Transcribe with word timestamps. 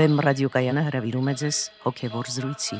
Վեմ 0.00 0.20
ռադիոկայանը 0.24 0.82
հրավիրում 0.86 1.26
է 1.28 1.32
ձեզ 1.36 1.56
հոգևոր 1.82 2.28
զրույցի։ 2.32 2.76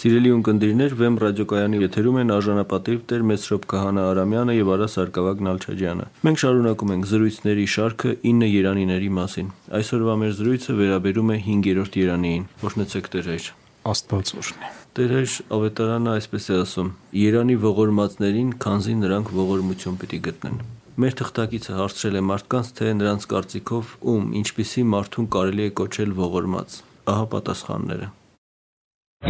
Սիրելի 0.00 0.32
ունկնդիրներ, 0.36 0.96
Վեմ 0.98 1.18
ռադիոկայանի 1.22 1.82
եթերում 1.84 2.18
են 2.24 2.32
արժանապատիվ 2.38 3.04
Տեր 3.12 3.22
Մեսրոպ 3.30 3.68
Քահանա 3.70 4.06
Արամյանը 4.10 4.56
եւ 4.56 4.72
Արա 4.76 4.88
Սարգսակ 4.96 5.44
Նալչաջյանը։ 5.46 6.08
Մենք 6.26 6.42
շարունակում 6.42 6.94
ենք 6.96 7.06
զրույցների 7.12 7.68
շարքը 7.76 8.16
9 8.32 8.50
Երանիների 8.50 9.12
մասին։ 9.20 9.54
Այսօրվա 9.78 10.18
մեր 10.24 10.34
զրույցը 10.42 10.76
վերաբերում 10.82 11.32
է 11.36 11.38
5-րդ 11.46 12.02
Երանիին։ 12.02 12.50
Օրհնեցեք 12.66 13.14
Տեր 13.14 13.30
հայր։ 13.30 13.48
Աստված 13.86 14.30
օրհնի։ 14.40 14.68
Տեր 14.98 15.12
հայր 15.14 15.32
ավետարանը 15.56 16.10
այսպես 16.16 16.46
է 16.50 16.56
ասում. 16.62 16.88
Երանի 17.20 17.56
ողորմածներին, 17.62 18.48
քանզի 18.64 18.94
նրանք 19.02 19.30
ողորմություն 19.36 19.98
պիտի 20.00 20.20
գտնեն։ 20.26 20.56
Մեր 20.96 21.16
թղթակիցը 21.20 21.76
հարցրել 21.76 22.18
է 22.18 22.22
մարդկանց, 22.30 22.70
թե 22.80 22.94
նրանց 22.98 23.26
կարծիքով 23.32 23.92
ում 24.12 24.30
ինչպիսի 24.40 24.84
մարդուն 24.96 25.28
կարելի 25.36 25.66
է 25.66 25.74
կոչել 25.82 26.16
ողորմած։ 26.18 26.78
Ահա 27.14 27.26
պատասխանները։ 27.36 28.08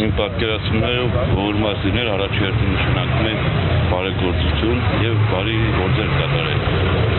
Իմ 0.07 0.17
պատկերացումներով 0.21 1.21
ողորմածիներ 1.37 2.09
առաջերտին 2.15 2.73
նշանակում 2.77 3.29
են 3.33 3.45
բարեգործություն 3.93 4.83
եւ 5.05 5.23
բարի 5.35 5.61
գործեր 5.77 6.11
կատարել։ 6.17 6.76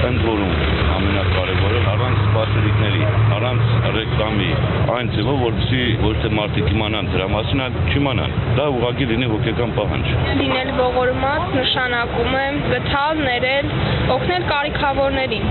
Ընդ 0.08 0.22
որում 0.23 0.52
ամենակարևորը 0.97 1.80
առանց 1.91 2.19
սպասելիքների, 2.27 3.02
առանց 3.38 3.72
ռեկլամի, 3.95 4.49
այն 4.94 5.09
ձևով, 5.16 5.39
որպեսզի 5.44 5.81
ոչ 6.03 6.14
թե 6.23 6.30
մարդիկ 6.38 6.69
իմանան 6.73 7.09
դրա 7.14 7.27
մասին, 7.33 7.64
այլ 7.66 7.75
չիմանան։ 7.91 8.36
Դա 8.58 8.67
ուղղակի 8.77 9.08
լինի 9.11 9.27
հոգեկան 9.33 9.73
պահանջ։ 9.77 10.14
Լինել 10.41 10.72
ողորմած 10.77 11.58
նշանակում 11.58 12.38
է 12.38 12.45
գտալ, 12.72 13.22
ներել, 13.27 13.72
օգնել 14.16 14.47
կարիքավորներին, 14.52 15.45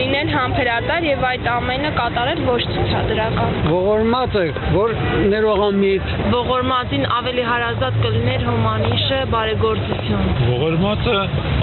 լինել 0.00 0.32
համբերատար 0.34 1.08
եւ 1.08 1.26
այդ 1.30 1.48
ամենը 1.54 1.90
կատարել 1.98 2.44
ոչ 2.50 2.60
ցուցադրական։ 2.74 3.58
Ողորմած 3.72 4.38
է, 4.44 4.46
որ 4.74 4.94
ներողամիտ 5.32 6.14
Ողորմածին 6.34 7.04
ավելի 7.14 7.44
հարազատ 7.48 7.98
կլիներ 8.04 8.46
հոմանիշը, 8.50 9.18
բարեգործություն։ 9.34 10.30
Ողորմածը 10.50 11.16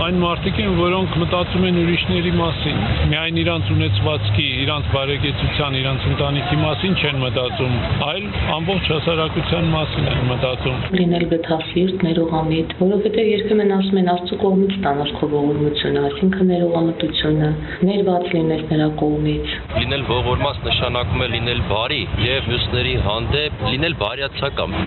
այն 0.06 0.20
մարդիկ 0.22 0.62
են, 0.66 0.72
որոնք 0.82 1.18
մտածում 1.22 1.66
են 1.70 1.80
ուրիշների 1.82 2.31
մասին։ 2.40 2.78
Միայն 3.12 3.38
իրանց 3.42 3.70
ունեցվածքի, 3.76 4.46
իրանց 4.64 4.88
բարեկեցության, 4.96 5.78
իրանց 5.82 6.06
ընտանիքի 6.12 6.58
մասին 6.62 6.96
չեն 7.02 7.18
մտածում, 7.22 7.76
այլ 8.08 8.26
ամբողջ 8.58 8.90
հասարակության 8.92 9.70
մասին 9.76 10.10
են 10.12 10.24
մտածում։ 10.32 10.78
Լինել 11.02 11.26
գտասիրտ, 11.34 12.06
ներողամիտ, 12.08 12.76
որովհետև 12.82 13.30
երբեմն 13.32 13.76
ասում 13.78 14.02
են 14.02 14.12
Աստծո 14.16 14.40
կողմից 14.46 14.76
ստանալ 14.78 15.14
քո 15.20 15.32
ողորմությունը, 15.36 16.06
այսինքն 16.12 16.52
ներողամտությունը, 16.52 17.52
ներված 17.92 18.32
լինես 18.36 18.66
նրա 18.72 18.90
կողմից։ 19.02 19.56
Լինել 19.82 20.08
ողորմած 20.12 20.64
նշանակում 20.72 21.26
է 21.26 21.32
լինել 21.36 21.62
բարի 21.72 22.02
եւ 22.28 22.52
մյուսների 22.52 22.96
հանդեպ 23.10 23.66
լինել 23.72 24.00
բարյացակամ։ 24.06 24.80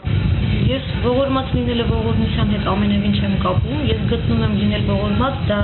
Ես 0.64 0.84
ողորմած 1.04 1.50
լինելը 1.54 1.84
ողորմության 1.90 2.52
հետ 2.54 2.68
ամենևին 2.72 3.16
չեմ 3.18 3.32
կապում։ 3.42 3.80
Ես 3.90 3.98
գտնում 4.12 4.44
եմ 4.46 4.54
լինել 4.60 4.84
ողորմած 4.90 5.42
դա 5.50 5.58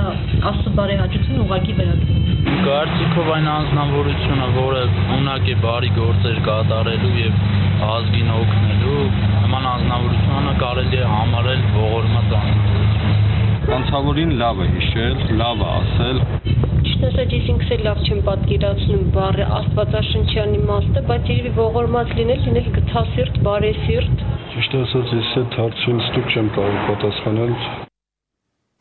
աստծո 0.49 0.73
բարեհաճություն 0.77 1.39
ուղակի 1.45 1.73
վերագրում։ 1.79 2.59
Կարծիքով 2.67 3.31
այն 3.35 3.47
անznավորությունը, 3.53 4.49
որը 4.57 4.83
ունակ 5.17 5.49
է 5.49 5.55
բարի 5.65 5.89
գործեր 5.97 6.37
կատարելու 6.49 7.13
եւ 7.21 7.41
ազգին 7.87 8.29
օգնելու, 8.35 9.07
նման 9.47 9.67
անznավորությունը 9.71 10.53
կարելի 10.61 11.01
է 11.01 11.09
համարել 11.15 11.65
ողորմած 11.79 12.35
անznավորություն։ 12.41 13.75
Անցավորին 13.81 14.35
լավ 14.43 14.61
է 14.61 14.69
հիշել, 14.75 15.17
լավ 15.41 15.65
է 15.65 15.71
ասել, 15.79 16.21
Ճիշտ 16.81 17.03
ասած, 17.07 17.33
ես 17.37 17.49
ինքս 17.51 17.71
էլ 17.75 17.81
լավ 17.85 17.99
չեմ 18.05 18.21
պատկերացնում 18.25 19.03
բառը 19.15 19.45
աստվածաշնչյան 19.57 20.55
իմաստը, 20.57 21.03
բայց 21.11 21.29
երևի 21.31 21.51
ողորմած 21.57 22.13
լինել, 22.19 22.39
լինել 22.47 22.69
գթասիրտ, 22.77 23.37
բարեսիրտ, 23.47 24.23
Ճիշտ 24.51 24.73
ասած, 24.81 25.11
ես 25.15 25.29
այդ 25.39 25.53
հարցին 25.55 25.99
ստուգ 26.03 26.25
չեմ 26.35 26.47
կարող 26.57 26.79
պատասխանել։ 26.89 27.51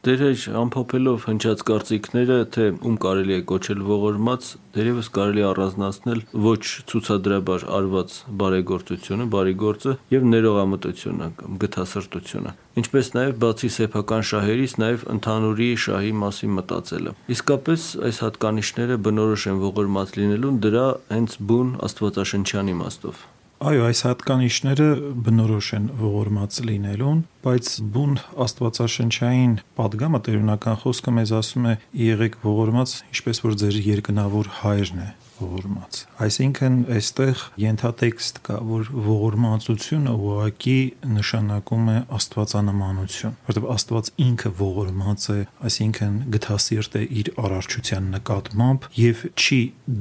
Դերեջ 0.00 0.42
ամփոփելով 0.56 1.24
հնչած 1.28 1.62
կարծիքները, 1.68 2.36
թե 2.56 2.66
ում 2.88 2.94
կարելի 3.04 3.34
է 3.36 3.40
կոչել 3.50 3.80
ողորմած, 3.90 4.48
դերևս 4.74 5.10
կարելի 5.16 5.42
առանձնացնել 5.50 6.22
ոչ 6.46 6.62
ցուցադրաբար 6.90 7.66
արված 7.78 8.14
բարեգործությունը, 8.40 9.26
բարի 9.36 9.54
գործը 9.62 9.94
եւ 10.16 10.28
ներողամտությունը 10.34 11.28
կամ 11.38 11.58
գթասրտությունը։ 11.64 12.54
Ինչպես 12.80 13.12
նաեւ 13.20 13.34
բացի 13.44 13.70
սեփական 13.76 14.24
շահերից, 14.30 14.78
նաեւ 14.82 15.04
ընդհանուրի 15.14 15.68
շահի 15.84 16.14
մասին 16.24 16.56
մտածելը։ 16.58 17.12
Իսկապես 17.36 17.84
այս 18.08 18.22
հատկանիշները 18.24 19.02
բնորոշ 19.04 19.44
են 19.52 19.60
ողորմած 19.68 20.16
լինելուն 20.18 20.64
դրա 20.64 20.86
հենց 21.12 21.36
բուն 21.52 21.76
աստվածաշնչյան 21.90 22.72
իմաստով։ 22.74 23.28
Այո, 23.60 23.80
այս 23.90 23.98
հատկանիշները 24.06 24.84
բնորոշ 25.20 25.66
են 25.76 25.88
ողորմած 26.00 26.60
լինելուն, 26.64 27.18
բայց 27.44 27.66
բուն 27.92 28.14
աստվածաշնչային 28.44 29.52
падգամը 29.76 30.20
տերունական 30.28 30.78
խոսքը 30.80 31.12
մեզ 31.18 31.32
ասում 31.42 31.66
է՝ 31.68 31.74
«Եղեք 32.06 32.38
ողորմած, 32.46 32.94
ինչպես 33.12 33.44
որ 33.44 33.58
ձեր 33.60 33.76
երկնավոր 33.90 34.48
հայրն 34.62 35.02
է» 35.04 35.08
ողորմած։ 35.40 35.98
Այսինքն 36.24 36.76
այստեղ 36.96 37.42
ենթատեքստ 37.62 38.40
կա, 38.46 38.56
որ 38.70 38.90
ողորմածությունը 39.06 40.14
ուղակի 40.20 40.76
նշանակում 41.16 41.90
է 41.90 41.96
աստվածանմանություն, 42.20 43.34
որովհետև 43.48 43.68
Աստված 43.70 44.10
ինքը 44.26 44.52
ողորմած 44.60 45.26
է, 45.30 45.38
այսինքն 45.70 46.18
գթասիրտ 46.36 46.98
է 47.00 47.02
իր 47.20 47.32
արարչության 47.44 48.10
նկատմամբ 48.16 48.88
եւ 49.00 49.24
չի 49.40 49.60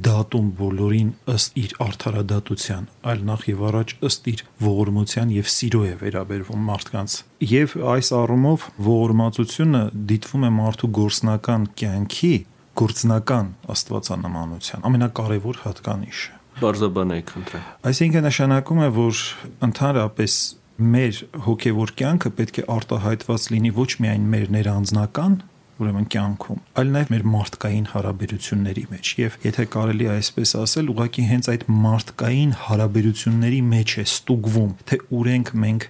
դատում 0.09 0.51
բոլորին 0.59 1.11
ըստ 1.35 1.59
իր 1.63 1.75
արդարադատության, 1.89 2.89
այլ 3.09 3.25
նախ 3.29 3.47
եւ 3.49 3.65
առաջ 3.69 3.95
ըստ 4.09 4.29
իր 4.33 4.45
ողորմության 4.69 5.33
եւ 5.39 5.51
սիրո 5.55 5.83
է 5.89 5.93
վերաբերվում 6.03 6.69
մարդկանց 6.69 7.17
եւ 7.39 7.75
այս 7.87 8.09
առումով 8.19 8.63
ողորմածությունը 8.83 9.83
դիտվում 10.09 10.45
է 10.49 10.49
մարդու 10.59 10.89
գործնական 10.99 11.67
կյանքի 11.79 12.33
գործնական 12.79 13.51
աստվածանմանության 13.75 14.87
ամենակարևոր 14.89 15.61
հատկանիշը 15.65 16.37
բարձաբանեք 16.59 17.33
խնդրեմ 17.35 17.67
այսինքն 17.89 18.27
նշանակում 18.29 18.81
է 18.85 18.89
որ 18.99 19.21
ընդհանրապես 19.69 20.39
մեր 20.79 21.21
հոգևոր 21.45 21.93
կյանքը 21.99 22.29
պետք 22.39 22.59
է 22.59 22.67
արտահայտված 22.79 23.47
լինի 23.53 23.71
ոչ 23.79 23.89
միայն 24.03 24.27
մեր 24.33 24.51
ներանձնական 24.55 25.33
ուրեմն 25.79 26.07
կյանքում, 26.11 26.59
այլ 26.79 26.89
նաև 26.95 27.11
մեր 27.13 27.23
մարդկային 27.33 27.85
հարաբերությունների 27.93 28.83
մեջ։ 28.91 29.11
Եվ 29.19 29.37
եթե 29.45 29.65
կարելի 29.75 30.07
է 30.07 30.11
այսպես 30.15 30.51
ասել, 30.59 30.89
ուղղակի 30.93 31.23
հենց 31.29 31.49
այդ 31.53 31.63
մարդկային 31.85 32.51
հարաբերությունների 32.65 33.61
մեջ 33.69 33.95
է 33.95 34.05
ստուգվում, 34.09 34.73
թե 34.91 34.99
ուր 35.19 35.31
ենք 35.35 35.53
մենք 35.63 35.87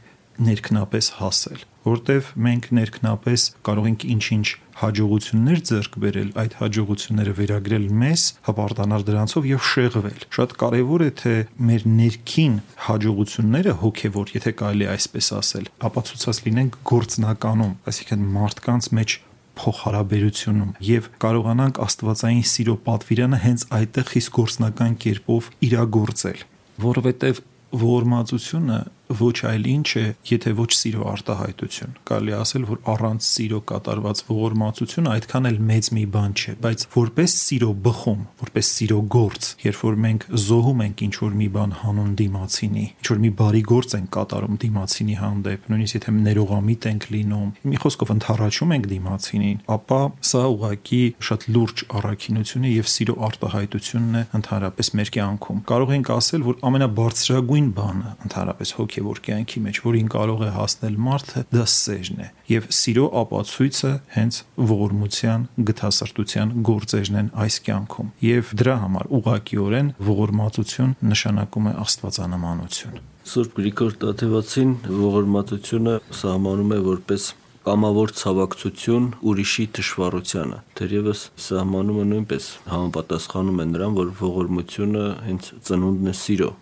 ներքնապես 0.49 1.09
հասել, 1.19 1.63
որտեվ 1.85 2.29
մենք 2.45 2.65
ներքնապես 2.79 3.45
կարող 3.67 3.87
ենք 3.89 4.03
ինչ-ինչ 4.13 4.47
հաջողություններ 4.79 5.61
ձեռք 5.69 5.95
բերել, 6.03 6.29
այդ 6.39 6.53
հաջողությունները 6.59 7.33
վերագրել 7.39 7.87
մեզ, 7.99 8.25
հպարտանալ 8.47 9.05
դրանցով 9.09 9.47
եւ 9.49 9.63
շեղվել։ 9.69 10.19
Շատ 10.39 10.53
կարեւոր 10.63 11.03
է 11.03 11.09
թե 11.19 11.33
մեր 11.69 11.87
ներքին 11.99 12.59
հաջողությունները 12.89 13.73
հոգեվոր, 13.83 14.31
եթե 14.39 14.53
կարելի 14.59 14.87
այսպես 14.93 15.31
ասել, 15.39 15.65
ապացուցած 15.89 16.43
լինեն 16.47 16.69
գործնականում, 16.89 17.73
այսինքն 17.91 18.29
մարդկանց 18.39 18.89
մեջ 18.99 19.17
փոխհարաբերությունում 19.59 20.71
եւ 20.87 21.09
կարողանանք 21.19 21.81
աստվածային 21.83 22.45
սիրո 22.47 22.75
պատվիրանը 22.85 23.39
հենց 23.43 23.65
այդտեղ 23.75 24.05
խիստ 24.13 24.31
գործնական 24.39 24.95
կերպով 25.03 25.49
իրագործել 25.67 26.45
որովհետեւ 26.79 27.41
ողորմածությունը 27.79 28.77
ոչ 29.09 29.37
այլ 29.49 29.65
ինչ 29.69 29.89
է, 29.97 30.03
եթե 30.29 30.51
ոչ 30.59 30.69
սիրո 30.77 31.05
արտահայտություն։ 31.09 31.93
Կարելի 32.05 32.33
ասել, 32.37 32.65
որ 32.69 32.79
առանց 32.93 33.25
սիրո 33.25 33.59
կատարված 33.69 34.21
ողորմածությունը 34.29 35.13
այդքան 35.15 35.49
էլ 35.49 35.57
մեծ 35.69 35.89
մի 35.97 36.03
բան 36.13 36.35
չէ, 36.37 36.53
բայց 36.61 36.85
որպես 36.93 37.35
սիրո 37.39 37.71
բխում, 37.89 38.21
որպես 38.43 38.69
սիրո 38.77 38.99
գործ, 39.15 39.49
երբ 39.65 39.81
որ 39.89 39.97
մենք 40.05 40.27
զոհում 40.45 40.83
ենք 40.85 41.03
ինչ 41.09 41.15
որ 41.19 41.33
մի 41.39 41.47
բան 41.57 41.73
հանուն 41.79 42.11
դիմացինի, 42.19 42.85
ինչ 42.99 43.07
որ 43.09 43.19
մի 43.25 43.31
բարի 43.39 43.63
գործ 43.73 43.95
ենք 43.99 44.09
կատարում 44.13 44.59
դիմացինի 44.63 45.17
հանդեպ, 45.19 45.67
նույնիսկ 45.73 45.97
եթե 45.99 46.13
ներողամիտ 46.29 46.87
ենք 46.89 47.09
լինում, 47.09 47.49
մի 47.69 47.81
խոսքով 47.81 48.13
ընթառաջում 48.13 48.73
ենք 48.77 48.89
դիմացինին, 48.93 49.59
ապա 49.73 50.01
սա 50.29 50.43
ուղղակի 50.53 51.01
շատ 51.29 51.47
լուրջ 51.49 51.83
առաքինություն 51.99 52.69
է 52.69 52.73
եւ 52.77 52.89
սիրո 52.93 53.15
արտահայտությունն 53.29 54.19
է 54.19 54.23
ընդհանրապես 54.39 54.93
մեր 54.99 55.11
կյանքում։ 55.17 55.61
Կարող 55.69 55.93
ենք 55.97 56.11
ասել, 56.19 56.45
որ 56.49 56.59
ամենաբարձրագույն 56.69 57.69
բանը 57.79 58.13
ընդհանրապես 58.29 58.73
հոգի 58.79 58.98
հոգևոր 58.99 59.19
կյանքի 59.23 59.61
մեջ, 59.63 59.79
որին 59.85 60.07
կարող 60.11 60.41
է 60.43 60.49
հասնել 60.55 60.95
մարդը, 61.05 61.41
դա 61.53 61.65
սերն 61.71 62.19
է։ 62.19 62.27
Եվ 62.49 62.65
սիրո 62.75 63.05
ապացույցը 63.19 63.91
հենց 64.15 64.39
ողորմության, 64.69 65.45
գթասրտության 65.69 66.53
գործերն 66.69 67.19
են 67.19 67.29
այս 67.39 67.55
կյանքում։ 67.69 68.09
Եվ 68.27 68.53
դրա 68.59 68.75
համար 68.83 69.11
ուղղակիորեն 69.19 69.91
ողորմածություն 70.09 70.95
նշանակում 71.09 71.69
է 71.69 71.73
աստվածանմանություն։ 71.85 72.99
Սուրբ 73.29 73.53
Գրիգոր 73.59 73.95
Տաթևացին 74.03 74.71
ողորմածությունը 74.89 75.95
սահմանում 76.19 76.73
է 76.75 76.79
որպես 76.89 77.29
կամավոր 77.69 78.13
ցավակցություն 78.19 79.07
ուրիշի 79.29 79.65
թշվառությանը։ 79.77 80.59
Թերևս 80.79 81.23
սահմանումը 81.45 82.05
նույնպես 82.15 82.49
համապատասխանում 82.71 83.61
է 83.61 83.69
նրան, 83.75 83.97
որ 83.99 84.13
ողորմությունը 84.23 85.07
հենց 85.29 85.53
ծնունդն 85.69 86.09
է 86.09 86.19
սիրո 86.23 86.53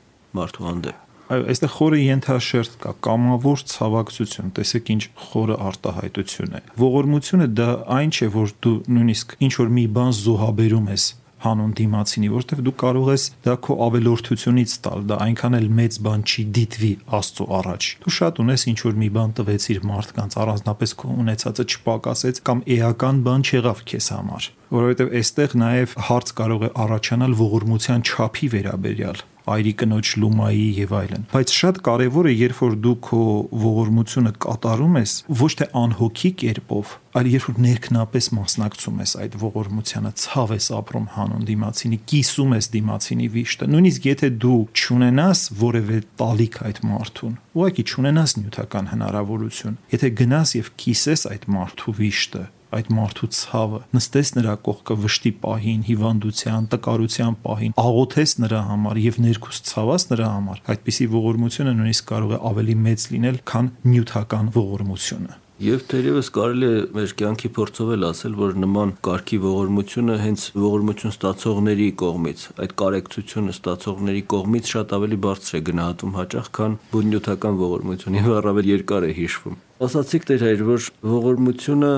մարդու 0.42 0.68
հանդեպ։ 0.68 1.06
Այո, 1.27 1.44
այստեղ 1.51 1.71
խորը 1.75 1.97
ենթաշերտ 2.00 2.75
կա, 2.83 2.91
կամավոր 3.03 3.63
ցավակցություն, 3.68 4.51
տեսեք 4.56 4.91
ինչ 4.94 5.03
խորը 5.27 5.57
արտահայտություն 5.68 6.53
է։ 6.56 6.62
Ողորմությունը 6.79 7.47
դա 7.57 7.69
այն 7.97 8.13
չէ, 8.15 8.27
որ 8.38 8.53
դու 8.63 8.75
նույնիսկ 8.95 9.33
ինչ 9.47 9.53
որ 9.59 9.74
մի 9.77 9.85
բան 9.97 10.13
զոհաբերում 10.24 10.91
ես 10.95 11.07
հանուն 11.38 11.74
դիմացինի, 11.77 12.29
որովհետև 12.33 12.62
դու 12.65 12.74
կարող 12.81 13.09
ես 13.12 13.25
դա 13.45 13.53
քո 13.68 13.75
ավելորդությունից 13.88 14.71
տալ, 14.88 15.03
դա 15.12 15.18
այնքան 15.27 15.57
էլ 15.57 15.68
մեծ 15.77 15.97
բան 16.07 16.24
չի 16.25 16.45
դիտվի 16.57 16.91
Աստծո 17.18 17.47
առաջ։ 17.57 17.89
Դու 18.07 18.13
շատ 18.18 18.41
ունես 18.41 18.65
ինչ 18.71 18.79
որ 18.88 18.97
մի 19.03 19.09
բան 19.18 19.35
տվեցիր 19.38 19.85
մարդկանց, 19.91 20.38
առանձնապես 20.47 20.95
քո 20.97 21.13
ունեցածը 21.27 21.68
չպակասեց 21.77 22.41
կամ 22.47 22.63
էական 22.77 23.21
բան 23.27 23.47
չեղավ 23.51 23.85
քեզ 23.91 24.09
համար 24.18 24.51
որովհետև 24.68 25.13
այստեղ 25.21 25.53
նաև 25.62 25.94
հարց 26.07 26.31
կարող 26.41 26.63
է 26.68 26.69
առաջանալ 26.88 27.35
ողորմության 27.39 28.01
չափի 28.07 28.50
վերաբերյալ 28.57 29.21
այրի 29.53 29.73
կնոջ 29.81 30.11
լումայի 30.21 30.67
եւ 30.77 30.94
այլն 30.97 31.25
բայց 31.33 31.53
շատ 31.57 31.79
կարեւոր 31.88 32.27
է 32.27 32.33
երբ 32.38 32.61
որ 32.63 32.77
դու 32.85 32.95
քո 33.07 33.21
ողորմությունը 33.63 34.33
կատարում 34.45 34.97
ես 34.99 35.13
ոչ 35.41 35.51
թե 35.61 35.67
անհոգի 35.81 36.31
կերպով 36.41 36.95
այլ 37.17 37.29
երբ 37.33 37.45
որ 37.47 37.61
ներքնապես 37.65 38.27
մասնակցում 38.38 38.99
ես 39.01 39.13
այդ 39.23 39.38
ողորմությանը 39.41 40.11
ցավ 40.21 40.51
ես 40.57 40.67
ապրում 40.77 41.07
հանուն 41.15 41.47
դիմացինի 41.47 41.99
կիսում 42.11 42.53
ես 42.57 42.69
դիմացինի 42.75 43.29
վիշտը 43.38 43.69
նույնիսկ 43.73 44.09
եթե 44.11 44.29
դու 44.44 44.59
ճունենաս 44.81 45.41
որևէ 45.63 46.01
տալիք 46.21 46.59
այդ 46.67 46.83
մարդուն 46.91 47.39
ուղղակի 47.57 47.88
ճունենաս 47.93 48.38
նյութական 48.38 48.91
հնարավորություն 48.93 49.79
եթե 49.97 50.13
գնաս 50.21 50.53
եւ 50.57 50.71
կիսես 50.83 51.25
այդ 51.31 51.50
մարդու 51.57 51.97
վիշտը 51.97 52.43
այդ 52.77 52.91
մարդու 52.97 53.29
ցավը, 53.37 53.79
նստես 53.97 54.31
նրա 54.37 54.53
կողքը 54.67 54.99
վշտի 55.07 55.31
պահին, 55.47 55.81
հիվանդության, 55.87 56.69
տկարության 56.75 57.39
պահին, 57.47 57.75
աղոթես 57.87 58.35
նրա 58.43 58.61
համար 58.73 59.01
եւ 59.07 59.19
ներքուս 59.27 59.63
ցավաս 59.71 60.07
նրա 60.11 60.29
համար, 60.35 60.63
այդպիսի 60.75 61.09
ողորմությունը 61.17 61.75
նույնիսկ 61.81 62.07
կարող 62.13 62.37
է 62.37 62.39
ավելի 62.51 62.79
մեծ 62.87 63.09
լինել, 63.15 63.43
քան 63.51 63.75
նյութական 63.87 64.55
ողորմությունը։ 64.57 65.43
Եվ 65.57 65.85
թերևս 65.89 66.27
կարելի 66.35 66.67
է 66.69 66.81
մեր 66.93 67.13
կյանքի 67.17 67.49
փորձով 67.55 67.87
էլ 67.95 68.03
ասել, 68.11 68.33
որ 68.37 68.51
նման 68.61 68.91
կարգի 69.07 69.37
ողորմությունը 69.41 70.17
հենց 70.21 70.43
ողորմություն 70.53 71.13
ստացողների 71.15 71.87
կողմից, 72.01 72.43
այդ 72.61 72.75
կարեկցությունը 72.81 73.55
ստացողների 73.55 74.21
կողմից 74.35 74.69
շատ 74.75 74.93
ավելի 74.99 75.19
բարձր 75.25 75.57
է 75.57 75.61
գնահատվում 75.71 76.13
հաճախ, 76.21 76.51
քան 76.61 76.77
բունյութական 76.93 77.57
ողորմությունը 77.63 78.21
եւ 78.21 78.37
առավել 78.37 78.69
երկար 78.75 79.07
է 79.09 79.11
հիշվում։ 79.17 79.57
Ասացիք 79.87 80.29
դեր 80.29 80.45
հայր, 80.45 80.63
որ 80.67 80.87
ողորմությունը 81.17 81.91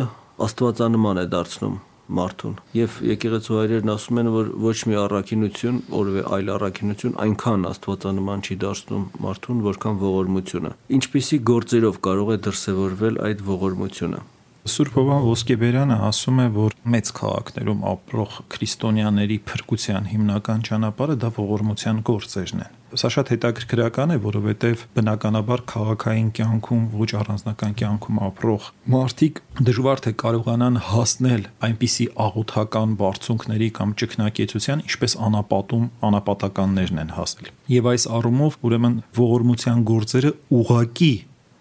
աստվածանման 0.46 1.20
է 1.20 1.28
դարձնում 1.36 1.78
մարդուն 2.20 2.56
եւ 2.74 2.96
եկեղեցու 3.06 3.58
հայրերն 3.60 3.92
ասում 3.94 4.20
են 4.22 4.30
որ 4.34 4.48
ոչ 4.64 4.78
մի 4.90 4.98
առաքինություն 5.04 5.78
որևէ 5.94 6.24
այլ 6.38 6.52
առաքինություն 6.56 7.20
այնքան 7.26 7.68
աստվածանման 7.70 8.44
չի 8.48 8.58
դարձնում 8.64 9.06
մարդուն 9.26 9.62
որքան 9.68 10.02
ողորմությունը 10.06 10.74
ինչպիսի 11.00 11.40
գործերով 11.52 12.02
կարող 12.10 12.34
է 12.34 12.38
դրսևորվել 12.50 13.24
այդ 13.30 13.46
ողորմությունը 13.52 14.24
Սուրբ 14.70 14.98
Հովան 15.00 15.24
Ոսկեբերյանը 15.26 15.96
ասում 16.08 16.40
է, 16.40 16.48
որ 16.56 16.76
մեծ 16.94 17.10
քաղաքներում 17.20 17.86
ապրող 17.90 18.36
քրիստոնյաների 18.54 19.38
փրկության 19.50 20.10
հիմնական 20.14 20.66
ճանապարհը 20.70 21.16
դա 21.24 21.30
ողորմության 21.40 22.02
գործերն 22.10 22.64
են։ 22.66 22.76
Սա 22.90 23.10
շատ 23.14 23.32
հետաքրքրական 23.34 24.14
է, 24.14 24.18
որովհետև 24.24 24.84
բնականաբար 24.98 25.62
քաղաքային 25.70 26.30
կյանքում 26.40 26.86
ոչ 27.02 27.10
առանձնական 27.20 27.76
կյանքում 27.82 28.22
ապրող 28.30 28.70
մարդիկ 28.94 29.42
դժվար 29.70 30.02
թե 30.06 30.14
կարողանան 30.24 30.80
հասնել 30.90 31.44
այնպիսի 31.70 32.08
աղոթական 32.26 32.96
բարձունքների 33.04 33.70
կամ 33.78 33.94
ճգնակեցության, 34.02 34.84
ինչպես 34.90 35.18
անապատում 35.30 35.86
անապատականներն 36.10 37.02
են 37.06 37.14
հասել։ 37.20 37.54
Եվ 37.78 37.90
այս 37.94 38.10
առումով 38.20 38.60
ուրեմն 38.70 39.00
ողորմության 39.20 39.86
գործերը 39.94 40.34
ուղակի 40.60 41.14